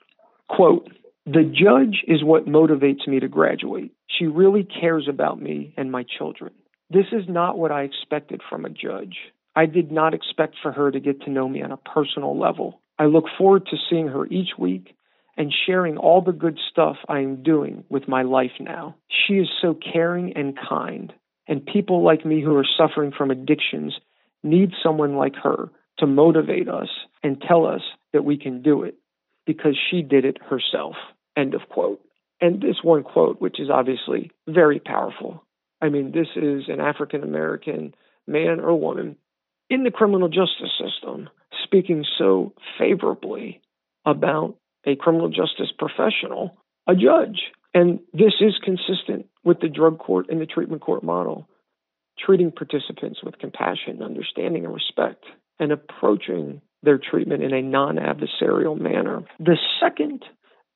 Quote, 0.56 0.88
the 1.26 1.44
judge 1.44 2.02
is 2.08 2.24
what 2.24 2.46
motivates 2.46 3.06
me 3.06 3.20
to 3.20 3.28
graduate. 3.28 3.92
She 4.08 4.26
really 4.26 4.64
cares 4.64 5.06
about 5.08 5.40
me 5.40 5.72
and 5.76 5.92
my 5.92 6.04
children. 6.18 6.52
This 6.90 7.06
is 7.12 7.24
not 7.28 7.56
what 7.56 7.70
I 7.70 7.82
expected 7.82 8.40
from 8.48 8.64
a 8.64 8.70
judge. 8.70 9.16
I 9.54 9.66
did 9.66 9.92
not 9.92 10.12
expect 10.12 10.56
for 10.60 10.72
her 10.72 10.90
to 10.90 10.98
get 10.98 11.22
to 11.22 11.30
know 11.30 11.48
me 11.48 11.62
on 11.62 11.70
a 11.70 11.76
personal 11.76 12.36
level. 12.36 12.80
I 12.98 13.04
look 13.04 13.26
forward 13.38 13.66
to 13.66 13.76
seeing 13.88 14.08
her 14.08 14.26
each 14.26 14.58
week 14.58 14.96
and 15.36 15.54
sharing 15.66 15.96
all 15.96 16.20
the 16.20 16.32
good 16.32 16.58
stuff 16.68 16.96
I 17.08 17.20
am 17.20 17.44
doing 17.44 17.84
with 17.88 18.08
my 18.08 18.22
life 18.22 18.58
now. 18.58 18.96
She 19.08 19.34
is 19.34 19.48
so 19.62 19.74
caring 19.74 20.32
and 20.36 20.58
kind, 20.68 21.12
and 21.46 21.64
people 21.64 22.02
like 22.02 22.26
me 22.26 22.42
who 22.42 22.56
are 22.56 22.66
suffering 22.76 23.12
from 23.16 23.30
addictions 23.30 23.94
need 24.42 24.72
someone 24.82 25.14
like 25.16 25.36
her 25.36 25.70
to 25.98 26.06
motivate 26.06 26.68
us 26.68 26.88
and 27.22 27.40
tell 27.40 27.66
us 27.66 27.82
that 28.12 28.24
we 28.24 28.36
can 28.36 28.62
do 28.62 28.82
it 28.82 28.96
because 29.46 29.78
she 29.90 30.02
did 30.02 30.24
it 30.24 30.38
herself. 30.42 30.94
End 31.36 31.54
of 31.54 31.62
quote. 31.68 32.00
And 32.40 32.60
this 32.60 32.76
one 32.82 33.02
quote, 33.02 33.40
which 33.40 33.60
is 33.60 33.68
obviously 33.70 34.30
very 34.48 34.80
powerful. 34.80 35.44
I 35.80 35.88
mean, 35.88 36.12
this 36.12 36.28
is 36.36 36.64
an 36.68 36.80
African 36.80 37.22
American 37.22 37.94
man 38.26 38.60
or 38.60 38.78
woman 38.78 39.16
in 39.68 39.84
the 39.84 39.90
criminal 39.90 40.28
justice 40.28 40.72
system 40.78 41.28
speaking 41.64 42.04
so 42.18 42.52
favorably 42.78 43.60
about 44.04 44.56
a 44.86 44.96
criminal 44.96 45.28
justice 45.28 45.72
professional, 45.78 46.56
a 46.86 46.94
judge. 46.94 47.40
And 47.72 48.00
this 48.12 48.34
is 48.40 48.54
consistent 48.62 49.26
with 49.44 49.60
the 49.60 49.68
drug 49.68 49.98
court 49.98 50.26
and 50.28 50.40
the 50.40 50.46
treatment 50.46 50.82
court 50.82 51.04
model, 51.04 51.48
treating 52.18 52.50
participants 52.50 53.20
with 53.22 53.38
compassion, 53.38 54.02
understanding, 54.02 54.64
and 54.64 54.74
respect, 54.74 55.24
and 55.58 55.70
approaching 55.70 56.60
their 56.82 56.98
treatment 56.98 57.42
in 57.42 57.52
a 57.52 57.62
non 57.62 57.96
adversarial 57.96 58.78
manner. 58.78 59.22
The 59.38 59.58
second 59.80 60.24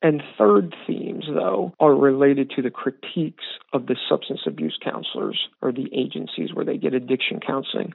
and 0.03 0.23
third 0.37 0.75
themes, 0.87 1.25
though, 1.33 1.73
are 1.81 1.95
related 1.95 2.51
to 2.51 2.63
the 2.63 2.71
critiques 2.71 3.45
of 3.73 3.87
the 3.87 3.97
substance 4.09 4.41
abuse 4.47 4.79
counselors 4.83 5.49
or 5.63 5.73
the 5.73 5.89
agencies 5.95 6.53
where 6.53 6.65
they 6.65 6.77
get 6.77 6.93
addiction 6.93 7.41
counseling. 7.41 7.95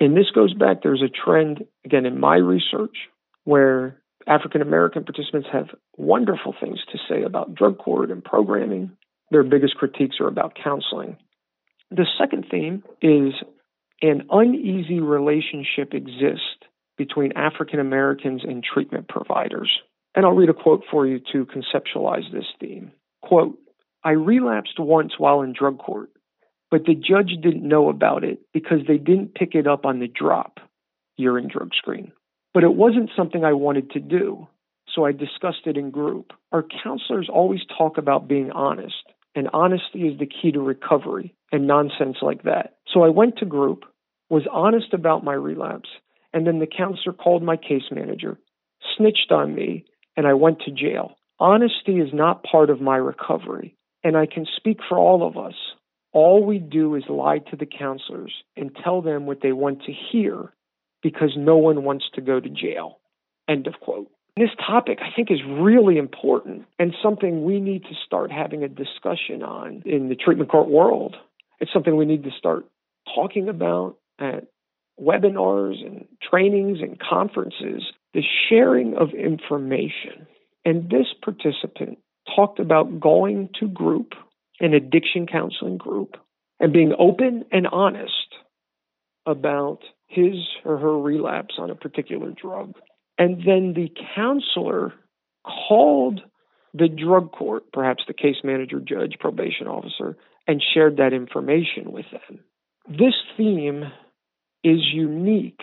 And 0.00 0.16
this 0.16 0.30
goes 0.34 0.54
back, 0.54 0.78
there's 0.82 1.02
a 1.02 1.10
trend, 1.10 1.66
again, 1.84 2.06
in 2.06 2.18
my 2.18 2.36
research, 2.36 2.96
where 3.44 4.00
African 4.26 4.62
American 4.62 5.04
participants 5.04 5.48
have 5.52 5.66
wonderful 5.98 6.54
things 6.58 6.78
to 6.92 6.98
say 7.08 7.22
about 7.22 7.54
drug 7.54 7.78
court 7.78 8.10
and 8.10 8.24
programming. 8.24 8.92
Their 9.30 9.42
biggest 9.42 9.76
critiques 9.76 10.16
are 10.20 10.28
about 10.28 10.56
counseling. 10.62 11.18
The 11.90 12.06
second 12.18 12.46
theme 12.50 12.84
is 13.02 13.34
an 14.00 14.28
uneasy 14.30 15.00
relationship 15.00 15.92
exists 15.92 16.59
between 17.00 17.32
African 17.32 17.80
Americans 17.80 18.42
and 18.44 18.62
treatment 18.62 19.08
providers. 19.08 19.70
And 20.14 20.26
I'll 20.26 20.32
read 20.32 20.50
a 20.50 20.52
quote 20.52 20.82
for 20.90 21.06
you 21.06 21.18
to 21.32 21.46
conceptualize 21.46 22.30
this 22.30 22.44
theme. 22.60 22.92
Quote, 23.22 23.58
I 24.04 24.10
relapsed 24.10 24.78
once 24.78 25.12
while 25.16 25.40
in 25.40 25.54
drug 25.58 25.78
court, 25.78 26.10
but 26.70 26.84
the 26.84 26.94
judge 26.94 27.30
didn't 27.42 27.66
know 27.66 27.88
about 27.88 28.22
it 28.22 28.40
because 28.52 28.80
they 28.86 28.98
didn't 28.98 29.34
pick 29.34 29.54
it 29.54 29.66
up 29.66 29.86
on 29.86 29.98
the 29.98 30.08
drop 30.08 30.60
urine 31.16 31.48
drug 31.50 31.70
screen. 31.74 32.12
But 32.52 32.64
it 32.64 32.74
wasn't 32.74 33.08
something 33.16 33.46
I 33.46 33.54
wanted 33.54 33.92
to 33.92 34.00
do, 34.00 34.46
so 34.94 35.06
I 35.06 35.12
discussed 35.12 35.64
it 35.64 35.78
in 35.78 35.90
group. 35.90 36.32
Our 36.52 36.66
counselors 36.84 37.30
always 37.32 37.60
talk 37.78 37.96
about 37.96 38.28
being 38.28 38.50
honest, 38.50 39.04
and 39.34 39.48
honesty 39.54 40.00
is 40.00 40.18
the 40.18 40.26
key 40.26 40.52
to 40.52 40.60
recovery 40.60 41.34
and 41.50 41.66
nonsense 41.66 42.18
like 42.20 42.42
that. 42.42 42.74
So 42.92 43.04
I 43.04 43.08
went 43.08 43.38
to 43.38 43.46
group, 43.46 43.84
was 44.28 44.46
honest 44.52 44.92
about 44.92 45.24
my 45.24 45.32
relapse, 45.32 45.88
and 46.32 46.46
then 46.46 46.58
the 46.58 46.66
counselor 46.66 47.12
called 47.12 47.42
my 47.42 47.56
case 47.56 47.90
manager, 47.90 48.38
snitched 48.96 49.30
on 49.30 49.54
me, 49.54 49.84
and 50.16 50.26
I 50.26 50.34
went 50.34 50.60
to 50.60 50.70
jail. 50.70 51.16
Honesty 51.38 51.94
is 51.98 52.12
not 52.12 52.44
part 52.44 52.70
of 52.70 52.80
my 52.80 52.96
recovery, 52.96 53.76
and 54.04 54.16
I 54.16 54.26
can 54.26 54.46
speak 54.56 54.78
for 54.88 54.98
all 54.98 55.26
of 55.26 55.36
us. 55.36 55.54
All 56.12 56.44
we 56.44 56.58
do 56.58 56.94
is 56.96 57.04
lie 57.08 57.38
to 57.38 57.56
the 57.56 57.66
counselors 57.66 58.32
and 58.56 58.76
tell 58.82 59.00
them 59.00 59.26
what 59.26 59.40
they 59.42 59.52
want 59.52 59.82
to 59.84 59.92
hear 59.92 60.52
because 61.02 61.32
no 61.36 61.56
one 61.56 61.84
wants 61.84 62.04
to 62.14 62.20
go 62.20 62.40
to 62.40 62.48
jail. 62.48 62.98
End 63.48 63.66
of 63.66 63.74
quote. 63.80 64.10
This 64.36 64.50
topic, 64.66 64.98
I 65.02 65.14
think, 65.14 65.30
is 65.30 65.40
really 65.46 65.98
important 65.98 66.64
and 66.78 66.94
something 67.02 67.44
we 67.44 67.60
need 67.60 67.84
to 67.84 67.94
start 68.06 68.30
having 68.30 68.62
a 68.62 68.68
discussion 68.68 69.42
on 69.42 69.82
in 69.84 70.08
the 70.08 70.14
treatment 70.14 70.50
court 70.50 70.68
world. 70.68 71.16
It's 71.58 71.72
something 71.72 71.96
we 71.96 72.06
need 72.06 72.24
to 72.24 72.30
start 72.38 72.64
talking 73.14 73.48
about 73.48 73.96
at 74.18 74.46
webinars 75.00 75.84
and 75.84 76.06
trainings 76.22 76.78
and 76.80 76.98
conferences 76.98 77.82
the 78.12 78.22
sharing 78.48 78.96
of 78.96 79.10
information. 79.10 80.26
And 80.64 80.90
this 80.90 81.06
participant 81.22 81.98
talked 82.34 82.58
about 82.58 83.00
going 83.00 83.50
to 83.60 83.68
group, 83.68 84.12
an 84.60 84.74
addiction 84.74 85.26
counseling 85.26 85.78
group, 85.78 86.16
and 86.58 86.72
being 86.72 86.92
open 86.98 87.44
and 87.50 87.66
honest 87.66 88.12
about 89.26 89.78
his 90.06 90.34
or 90.64 90.78
her 90.78 90.98
relapse 90.98 91.54
on 91.58 91.70
a 91.70 91.74
particular 91.74 92.30
drug. 92.30 92.74
And 93.16 93.38
then 93.38 93.74
the 93.74 93.90
counselor 94.14 94.92
called 95.44 96.20
the 96.74 96.88
drug 96.88 97.32
court, 97.32 97.64
perhaps 97.72 98.02
the 98.06 98.14
case 98.14 98.36
manager, 98.44 98.80
judge, 98.80 99.16
probation 99.18 99.66
officer, 99.66 100.16
and 100.46 100.62
shared 100.74 100.96
that 100.98 101.12
information 101.12 101.92
with 101.92 102.06
them. 102.12 102.40
This 102.88 103.14
theme 103.36 103.84
is 104.64 104.80
unique 104.92 105.60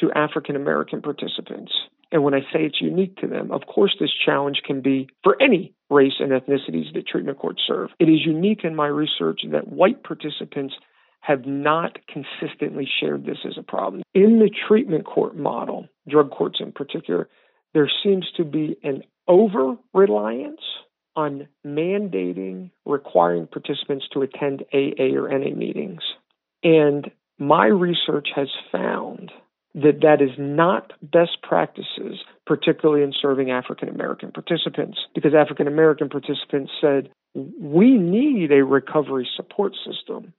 to 0.00 0.10
African 0.12 0.56
American 0.56 1.02
participants. 1.02 1.72
And 2.10 2.22
when 2.22 2.34
I 2.34 2.40
say 2.52 2.64
it's 2.64 2.80
unique 2.80 3.16
to 3.18 3.26
them, 3.26 3.50
of 3.50 3.62
course, 3.66 3.96
this 3.98 4.12
challenge 4.24 4.62
can 4.64 4.82
be 4.82 5.08
for 5.22 5.36
any 5.42 5.74
race 5.90 6.14
and 6.20 6.30
ethnicities 6.30 6.92
that 6.94 7.08
treatment 7.08 7.38
courts 7.38 7.62
serve. 7.66 7.90
It 7.98 8.08
is 8.08 8.24
unique 8.24 8.60
in 8.64 8.76
my 8.76 8.86
research 8.86 9.40
that 9.50 9.68
white 9.68 10.04
participants 10.04 10.74
have 11.20 11.46
not 11.46 11.98
consistently 12.06 12.86
shared 13.00 13.24
this 13.24 13.38
as 13.46 13.54
a 13.58 13.62
problem. 13.62 14.02
In 14.14 14.38
the 14.38 14.50
treatment 14.68 15.06
court 15.06 15.36
model, 15.36 15.88
drug 16.08 16.30
courts 16.30 16.58
in 16.60 16.70
particular, 16.70 17.28
there 17.72 17.90
seems 18.02 18.26
to 18.36 18.44
be 18.44 18.76
an 18.82 19.02
over 19.26 19.76
reliance 19.94 20.60
on 21.16 21.48
mandating, 21.66 22.70
requiring 22.84 23.46
participants 23.46 24.04
to 24.12 24.22
attend 24.22 24.64
AA 24.72 25.16
or 25.16 25.28
NA 25.28 25.54
meetings. 25.54 26.02
And 26.62 27.10
my 27.38 27.66
research 27.66 28.28
has 28.34 28.48
found 28.70 29.32
that 29.74 30.00
that 30.02 30.22
is 30.22 30.30
not 30.38 30.92
best 31.02 31.42
practices, 31.42 32.20
particularly 32.46 33.02
in 33.02 33.12
serving 33.20 33.50
African 33.50 33.88
American 33.88 34.30
participants, 34.30 34.98
because 35.14 35.34
African 35.34 35.66
American 35.66 36.08
participants 36.08 36.70
said, 36.80 37.10
we 37.34 37.98
need 37.98 38.52
a 38.52 38.64
recovery 38.64 39.28
support 39.36 39.72
system. 39.84 40.32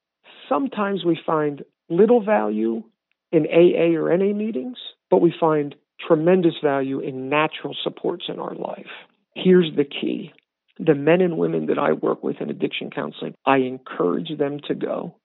Sometimes 0.47 1.03
we 1.03 1.19
find 1.25 1.63
little 1.89 2.23
value 2.23 2.83
in 3.31 3.45
AA 3.45 3.99
or 3.99 4.15
NA 4.15 4.33
meetings, 4.33 4.77
but 5.11 5.21
we 5.21 5.33
find 5.37 5.75
tremendous 6.07 6.55
value 6.63 6.99
in 6.99 7.29
natural 7.29 7.75
supports 7.83 8.25
in 8.29 8.39
our 8.39 8.55
life. 8.55 8.87
Here's 9.35 9.75
the 9.75 9.83
key 9.83 10.31
the 10.77 10.95
men 10.95 11.21
and 11.21 11.37
women 11.37 11.67
that 11.67 11.79
I 11.79 11.93
work 11.93 12.21
with 12.21 12.41
in 12.41 12.49
addiction 12.49 12.89
counseling, 12.89 13.33
I 13.45 13.57
encourage 13.59 14.37
them 14.37 14.59
to 14.67 14.75
go 14.75 15.15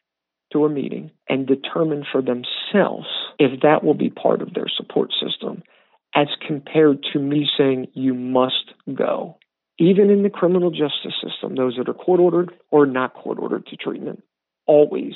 to 0.52 0.64
a 0.64 0.68
meeting 0.68 1.10
and 1.28 1.46
determine 1.46 2.04
for 2.10 2.22
themselves 2.22 3.06
if 3.38 3.60
that 3.62 3.82
will 3.84 3.94
be 3.94 4.10
part 4.10 4.42
of 4.42 4.54
their 4.54 4.68
support 4.68 5.10
system, 5.12 5.62
as 6.14 6.28
compared 6.46 7.04
to 7.12 7.18
me 7.18 7.48
saying, 7.56 7.88
you 7.94 8.14
must 8.14 8.74
go. 8.94 9.36
Even 9.78 10.10
in 10.10 10.22
the 10.22 10.30
criminal 10.30 10.70
justice 10.70 11.14
system, 11.22 11.54
those 11.54 11.76
that 11.76 11.88
are 11.88 11.94
court 11.94 12.20
ordered 12.20 12.52
or 12.70 12.84
not 12.84 13.14
court 13.14 13.38
ordered 13.38 13.66
to 13.66 13.76
treatment, 13.76 14.22
always 14.66 15.14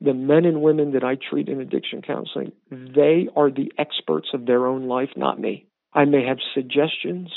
the 0.00 0.12
men 0.12 0.44
and 0.44 0.60
women 0.60 0.92
that 0.92 1.04
I 1.04 1.16
treat 1.16 1.48
in 1.48 1.60
addiction 1.60 2.02
counseling, 2.02 2.52
they 2.70 3.28
are 3.34 3.50
the 3.50 3.72
experts 3.78 4.28
of 4.34 4.44
their 4.44 4.66
own 4.66 4.86
life, 4.86 5.10
not 5.16 5.40
me. 5.40 5.66
I 5.92 6.04
may 6.04 6.26
have 6.26 6.38
suggestions. 6.54 7.30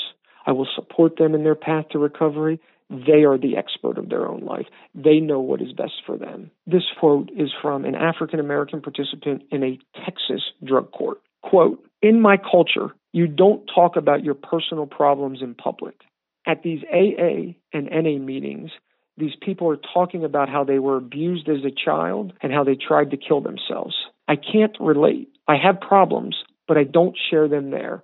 I 0.46 0.52
will 0.52 0.68
support 0.74 1.16
them 1.16 1.34
in 1.34 1.44
their 1.44 1.54
path 1.54 1.86
to 1.90 1.98
recovery. 1.98 2.60
They 2.90 3.24
are 3.24 3.36
the 3.36 3.56
expert 3.56 3.98
of 3.98 4.08
their 4.08 4.26
own 4.26 4.44
life. 4.44 4.66
They 4.94 5.20
know 5.20 5.40
what 5.40 5.60
is 5.60 5.72
best 5.72 6.02
for 6.06 6.16
them. 6.16 6.50
This 6.66 6.84
quote 6.98 7.30
is 7.36 7.50
from 7.60 7.84
an 7.84 7.94
African 7.94 8.40
American 8.40 8.80
participant 8.80 9.42
in 9.50 9.62
a 9.62 9.78
Texas 10.04 10.42
drug 10.64 10.90
court. 10.92 11.18
Quote, 11.42 11.84
in 12.00 12.20
my 12.20 12.36
culture, 12.36 12.94
you 13.12 13.26
don't 13.26 13.66
talk 13.72 13.96
about 13.96 14.24
your 14.24 14.34
personal 14.34 14.86
problems 14.86 15.40
in 15.42 15.54
public. 15.54 15.94
At 16.46 16.62
these 16.62 16.82
AA 16.90 17.54
and 17.72 17.90
NA 17.90 18.18
meetings, 18.18 18.70
these 19.18 19.34
people 19.42 19.68
are 19.70 19.78
talking 19.94 20.24
about 20.24 20.48
how 20.48 20.64
they 20.64 20.78
were 20.78 20.96
abused 20.96 21.48
as 21.48 21.64
a 21.64 21.74
child 21.84 22.32
and 22.40 22.52
how 22.52 22.64
they 22.64 22.76
tried 22.76 23.10
to 23.10 23.16
kill 23.16 23.40
themselves. 23.40 23.94
I 24.28 24.36
can't 24.36 24.76
relate. 24.80 25.28
I 25.46 25.56
have 25.56 25.80
problems, 25.80 26.36
but 26.66 26.78
I 26.78 26.84
don't 26.84 27.16
share 27.30 27.48
them 27.48 27.70
there. 27.70 28.02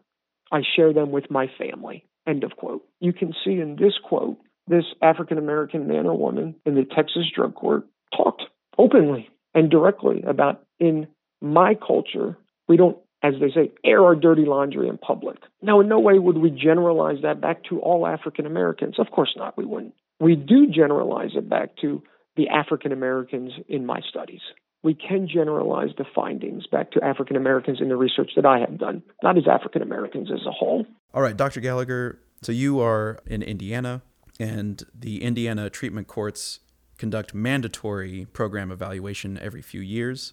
I 0.50 0.62
share 0.76 0.92
them 0.92 1.10
with 1.10 1.30
my 1.30 1.46
family. 1.58 2.04
End 2.26 2.44
of 2.44 2.56
quote. 2.56 2.84
You 3.00 3.12
can 3.12 3.34
see 3.44 3.52
in 3.52 3.76
this 3.76 3.94
quote 4.02 4.38
this 4.66 4.84
African 5.02 5.38
American 5.38 5.86
man 5.86 6.06
or 6.06 6.16
woman 6.16 6.54
in 6.64 6.74
the 6.74 6.84
Texas 6.84 7.24
drug 7.34 7.54
court 7.54 7.86
talked 8.16 8.42
openly 8.78 9.28
and 9.54 9.70
directly 9.70 10.22
about 10.26 10.64
in 10.78 11.06
my 11.40 11.74
culture, 11.74 12.36
we 12.68 12.76
don't, 12.76 12.96
as 13.22 13.34
they 13.40 13.50
say, 13.50 13.72
air 13.84 14.02
our 14.02 14.14
dirty 14.14 14.44
laundry 14.44 14.88
in 14.88 14.98
public. 14.98 15.36
Now, 15.62 15.80
in 15.80 15.88
no 15.88 16.00
way 16.00 16.18
would 16.18 16.38
we 16.38 16.50
generalize 16.50 17.22
that 17.22 17.40
back 17.40 17.64
to 17.64 17.80
all 17.80 18.06
African 18.06 18.46
Americans. 18.46 18.98
Of 18.98 19.10
course 19.10 19.34
not, 19.36 19.56
we 19.56 19.64
wouldn't. 19.64 19.94
We 20.20 20.36
do 20.36 20.66
generalize 20.66 21.30
it 21.34 21.48
back 21.48 21.76
to 21.82 22.02
the 22.36 22.48
African 22.48 22.92
Americans 22.92 23.52
in 23.68 23.86
my 23.86 24.00
studies. 24.08 24.40
We 24.82 24.94
can 24.94 25.28
generalize 25.32 25.90
the 25.96 26.04
findings 26.14 26.66
back 26.66 26.90
to 26.92 27.02
African 27.02 27.36
Americans 27.36 27.78
in 27.80 27.88
the 27.88 27.96
research 27.96 28.32
that 28.36 28.44
I 28.44 28.58
have 28.58 28.78
done, 28.78 29.02
not 29.22 29.38
as 29.38 29.44
African 29.48 29.82
Americans 29.82 30.30
as 30.30 30.46
a 30.46 30.50
whole. 30.50 30.84
All 31.14 31.22
right, 31.22 31.36
Dr. 31.36 31.60
Gallagher. 31.60 32.18
So 32.42 32.52
you 32.52 32.80
are 32.80 33.18
in 33.26 33.42
Indiana 33.42 34.02
and 34.38 34.82
the 34.94 35.22
Indiana 35.22 35.70
treatment 35.70 36.08
courts 36.08 36.60
conduct 36.98 37.34
mandatory 37.34 38.26
program 38.32 38.70
evaluation 38.70 39.38
every 39.38 39.62
few 39.62 39.80
years. 39.80 40.32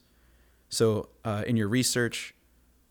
So, 0.69 1.09
uh, 1.25 1.43
in 1.45 1.57
your 1.57 1.67
research, 1.67 2.33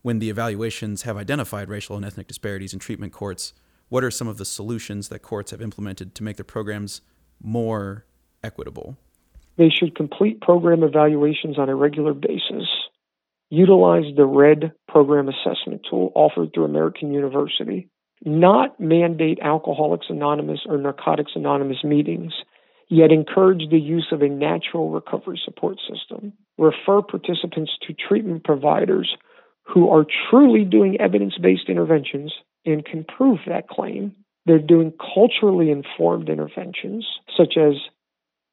when 0.01 0.19
the 0.19 0.29
evaluations 0.29 1.03
have 1.03 1.17
identified 1.17 1.69
racial 1.69 1.95
and 1.95 2.05
ethnic 2.05 2.27
disparities 2.27 2.73
in 2.73 2.79
treatment 2.79 3.13
courts, 3.13 3.53
what 3.89 4.03
are 4.03 4.11
some 4.11 4.27
of 4.27 4.37
the 4.37 4.45
solutions 4.45 5.09
that 5.09 5.19
courts 5.19 5.51
have 5.51 5.61
implemented 5.61 6.15
to 6.15 6.23
make 6.23 6.37
their 6.37 6.45
programs 6.45 7.01
more 7.41 8.05
equitable? 8.43 8.97
They 9.57 9.69
should 9.69 9.95
complete 9.95 10.41
program 10.41 10.83
evaluations 10.83 11.59
on 11.59 11.69
a 11.69 11.75
regular 11.75 12.13
basis, 12.13 12.67
utilize 13.49 14.05
the 14.15 14.25
RED 14.25 14.71
program 14.87 15.27
assessment 15.27 15.85
tool 15.89 16.11
offered 16.15 16.53
through 16.53 16.65
American 16.65 17.13
University, 17.13 17.89
not 18.23 18.79
mandate 18.79 19.39
Alcoholics 19.41 20.07
Anonymous 20.09 20.61
or 20.65 20.77
Narcotics 20.77 21.31
Anonymous 21.35 21.83
meetings, 21.83 22.33
yet 22.89 23.11
encourage 23.11 23.69
the 23.69 23.79
use 23.79 24.07
of 24.11 24.21
a 24.21 24.29
natural 24.29 24.89
recovery 24.89 25.41
support 25.43 25.77
system. 25.79 26.33
Refer 26.57 27.01
participants 27.01 27.71
to 27.87 27.93
treatment 27.93 28.43
providers 28.43 29.15
who 29.63 29.89
are 29.89 30.05
truly 30.29 30.65
doing 30.65 30.99
evidence 30.99 31.37
based 31.41 31.69
interventions 31.69 32.33
and 32.65 32.85
can 32.85 33.05
prove 33.05 33.39
that 33.47 33.67
claim. 33.67 34.15
They're 34.45 34.59
doing 34.59 34.93
culturally 35.13 35.71
informed 35.71 36.29
interventions, 36.29 37.05
such 37.37 37.57
as 37.57 37.73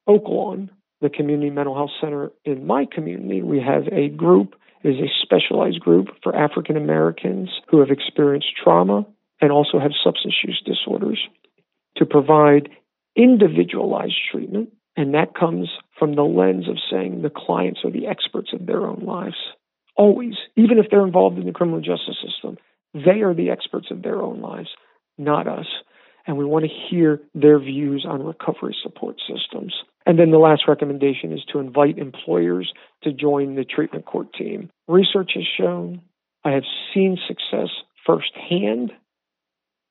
Oaklawn, 0.07 0.69
the 1.01 1.09
community 1.09 1.49
mental 1.49 1.75
health 1.75 1.91
center 2.01 2.31
in 2.45 2.65
my 2.65 2.85
community. 2.91 3.41
We 3.41 3.59
have 3.59 3.87
a 3.91 4.09
group, 4.09 4.55
it 4.83 4.89
is 4.89 4.99
a 4.99 5.11
specialized 5.21 5.79
group 5.79 6.07
for 6.23 6.35
African 6.35 6.77
Americans 6.77 7.49
who 7.69 7.79
have 7.79 7.89
experienced 7.89 8.47
trauma 8.61 9.05
and 9.41 9.51
also 9.51 9.79
have 9.79 9.91
substance 10.03 10.35
use 10.43 10.61
disorders 10.65 11.19
to 11.97 12.05
provide 12.05 12.69
individualized 13.15 14.17
treatment. 14.31 14.69
And 14.95 15.13
that 15.13 15.33
comes 15.33 15.69
from 15.97 16.15
the 16.15 16.23
lens 16.23 16.67
of 16.67 16.77
saying 16.91 17.21
the 17.21 17.31
clients 17.33 17.81
are 17.83 17.91
the 17.91 18.07
experts 18.07 18.49
of 18.53 18.65
their 18.65 18.85
own 18.85 19.03
lives. 19.05 19.37
Always, 19.95 20.35
even 20.55 20.77
if 20.77 20.87
they're 20.89 21.05
involved 21.05 21.37
in 21.37 21.45
the 21.45 21.51
criminal 21.51 21.79
justice 21.79 22.17
system, 22.23 22.57
they 22.93 23.21
are 23.21 23.33
the 23.33 23.49
experts 23.49 23.87
of 23.91 24.01
their 24.01 24.21
own 24.21 24.41
lives, 24.41 24.69
not 25.17 25.47
us. 25.47 25.67
And 26.25 26.37
we 26.37 26.45
want 26.45 26.65
to 26.65 26.71
hear 26.89 27.21
their 27.33 27.59
views 27.59 28.05
on 28.07 28.23
recovery 28.25 28.75
support 28.83 29.17
systems. 29.27 29.73
And 30.05 30.19
then 30.19 30.31
the 30.31 30.37
last 30.37 30.63
recommendation 30.67 31.33
is 31.33 31.43
to 31.51 31.59
invite 31.59 31.97
employers 31.97 32.71
to 33.03 33.13
join 33.13 33.55
the 33.55 33.63
treatment 33.63 34.05
court 34.05 34.33
team. 34.33 34.69
Research 34.87 35.31
has 35.35 35.45
shown, 35.57 36.01
I 36.43 36.51
have 36.51 36.63
seen 36.93 37.17
success 37.27 37.69
firsthand 38.05 38.91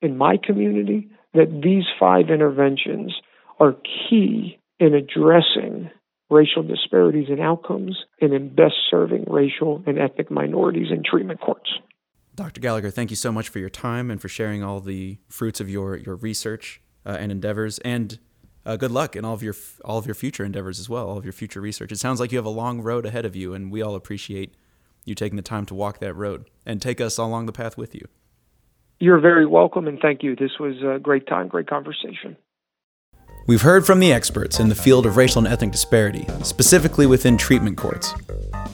in 0.03 0.17
my 0.17 0.37
community 0.43 1.11
that 1.35 1.61
these 1.63 1.85
five 1.99 2.31
interventions 2.31 3.15
are 3.61 3.75
key 4.09 4.59
in 4.79 4.95
addressing 4.95 5.91
racial 6.31 6.63
disparities 6.63 7.29
in 7.29 7.41
outcomes 7.41 8.05
and 8.21 8.33
in 8.33 8.55
best 8.55 8.75
serving 8.91 9.25
racial 9.29 9.83
and 9.87 9.99
ethnic 9.99 10.31
minorities 10.31 10.89
in 10.91 11.03
treatment 11.03 11.41
courts. 11.41 11.71
Dr. 12.35 12.61
Gallagher, 12.61 12.91
thank 12.91 13.11
you 13.11 13.17
so 13.17 13.33
much 13.33 13.49
for 13.49 13.59
your 13.59 13.71
time 13.71 14.11
and 14.11 14.21
for 14.21 14.29
sharing 14.29 14.63
all 14.63 14.81
the 14.81 15.19
fruits 15.29 15.61
of 15.61 15.69
your, 15.69 15.97
your 15.97 16.15
research 16.17 16.81
uh, 17.05 17.17
and 17.19 17.33
endeavors. 17.33 17.79
And 17.81 18.19
uh, 18.65 18.77
good 18.77 18.93
luck 18.93 19.17
in 19.17 19.25
all 19.25 19.35
of 19.35 19.43
your 19.43 19.55
all 19.85 19.99
of 19.99 20.07
your 20.07 20.15
future 20.15 20.45
endeavors 20.45 20.79
as 20.79 20.89
well, 20.89 21.09
all 21.09 21.17
of 21.17 21.25
your 21.25 21.33
future 21.33 21.61
research. 21.61 21.91
It 21.91 21.99
sounds 21.99 22.21
like 22.21 22.31
you 22.31 22.39
have 22.39 22.45
a 22.47 22.51
long 22.51 22.83
road 22.83 23.07
ahead 23.07 23.25
of 23.25 23.35
you, 23.35 23.55
and 23.55 23.73
we 23.73 23.83
all 23.83 23.95
appreciate 23.95 24.55
you 25.05 25.15
taking 25.15 25.37
the 25.37 25.43
time 25.43 25.65
to 25.67 25.75
walk 25.75 26.01
that 26.01 26.13
road 26.15 26.51
and 26.67 26.83
take 26.83 27.01
us 27.01 27.17
along 27.17 27.47
the 27.47 27.53
path 27.53 27.79
with 27.79 27.95
you. 27.95 28.07
You're 29.01 29.21
very 29.21 29.47
welcome 29.47 29.87
and 29.87 30.01
thank 30.01 30.25
you. 30.25 30.35
This 30.35 30.59
was 30.59 30.75
a 30.83 30.99
great 30.99 31.29
time, 31.29 31.47
great 31.47 31.69
conversation. 31.69 32.37
We've 33.47 33.63
heard 33.63 33.87
from 33.87 34.01
the 34.01 34.13
experts 34.13 34.59
in 34.59 34.69
the 34.69 34.75
field 34.75 35.07
of 35.07 35.17
racial 35.17 35.39
and 35.39 35.47
ethnic 35.47 35.71
disparity, 35.71 36.27
specifically 36.43 37.07
within 37.07 37.39
treatment 37.39 37.79
courts. 37.79 38.13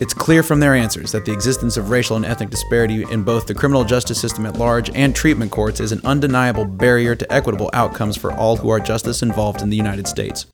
It's 0.00 0.14
clear 0.14 0.42
from 0.42 0.60
their 0.60 0.74
answers 0.74 1.12
that 1.12 1.26
the 1.26 1.32
existence 1.32 1.76
of 1.76 1.90
racial 1.90 2.16
and 2.16 2.24
ethnic 2.24 2.50
disparity 2.50 3.04
in 3.12 3.22
both 3.22 3.46
the 3.46 3.54
criminal 3.54 3.84
justice 3.84 4.20
system 4.20 4.46
at 4.46 4.56
large 4.56 4.90
and 4.94 5.14
treatment 5.14 5.52
courts 5.52 5.78
is 5.78 5.92
an 5.92 6.00
undeniable 6.04 6.64
barrier 6.64 7.14
to 7.14 7.32
equitable 7.32 7.70
outcomes 7.74 8.16
for 8.16 8.32
all 8.32 8.56
who 8.56 8.70
are 8.70 8.80
justice 8.80 9.22
involved 9.22 9.60
in 9.60 9.70
the 9.70 9.76
United 9.76 10.08
States. 10.08 10.46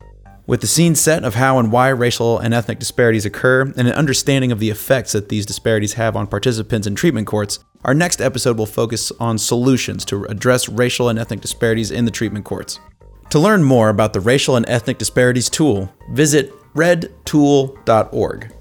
With 0.51 0.61
the 0.63 0.67
scene 0.67 0.97
set 0.97 1.23
of 1.23 1.37
how 1.37 1.61
and 1.61 1.71
why 1.71 1.91
racial 1.91 2.41
and 2.41 2.53
ethnic 2.53 2.81
disparities 2.81 3.25
occur 3.25 3.63
and 3.63 3.87
an 3.87 3.93
understanding 3.93 4.51
of 4.51 4.59
the 4.59 4.69
effects 4.69 5.13
that 5.13 5.29
these 5.29 5.47
disparities 5.47 5.93
have 5.93 6.17
on 6.17 6.27
participants 6.27 6.89
in 6.89 6.97
treatment 6.97 7.29
courts, 7.29 7.61
our 7.85 7.95
next 7.95 8.21
episode 8.21 8.59
will 8.59 8.67
focus 8.67 9.13
on 9.21 9.39
solutions 9.39 10.05
to 10.07 10.25
address 10.25 10.69
racial 10.69 11.09
and 11.09 11.21
ethnic 11.21 11.41
disparities 11.41 11.93
in 11.93 12.05
the 12.05 12.11
treatment 12.11 12.45
courts. 12.45 12.81
To 13.29 13.39
learn 13.39 13.63
more 13.63 13.91
about 13.91 14.13
the 14.13 14.19
Racial 14.19 14.57
and 14.57 14.69
Ethnic 14.69 14.99
Disparities 14.99 15.49
Tool, 15.49 15.95
visit 16.11 16.53
redtool.org. 16.75 18.53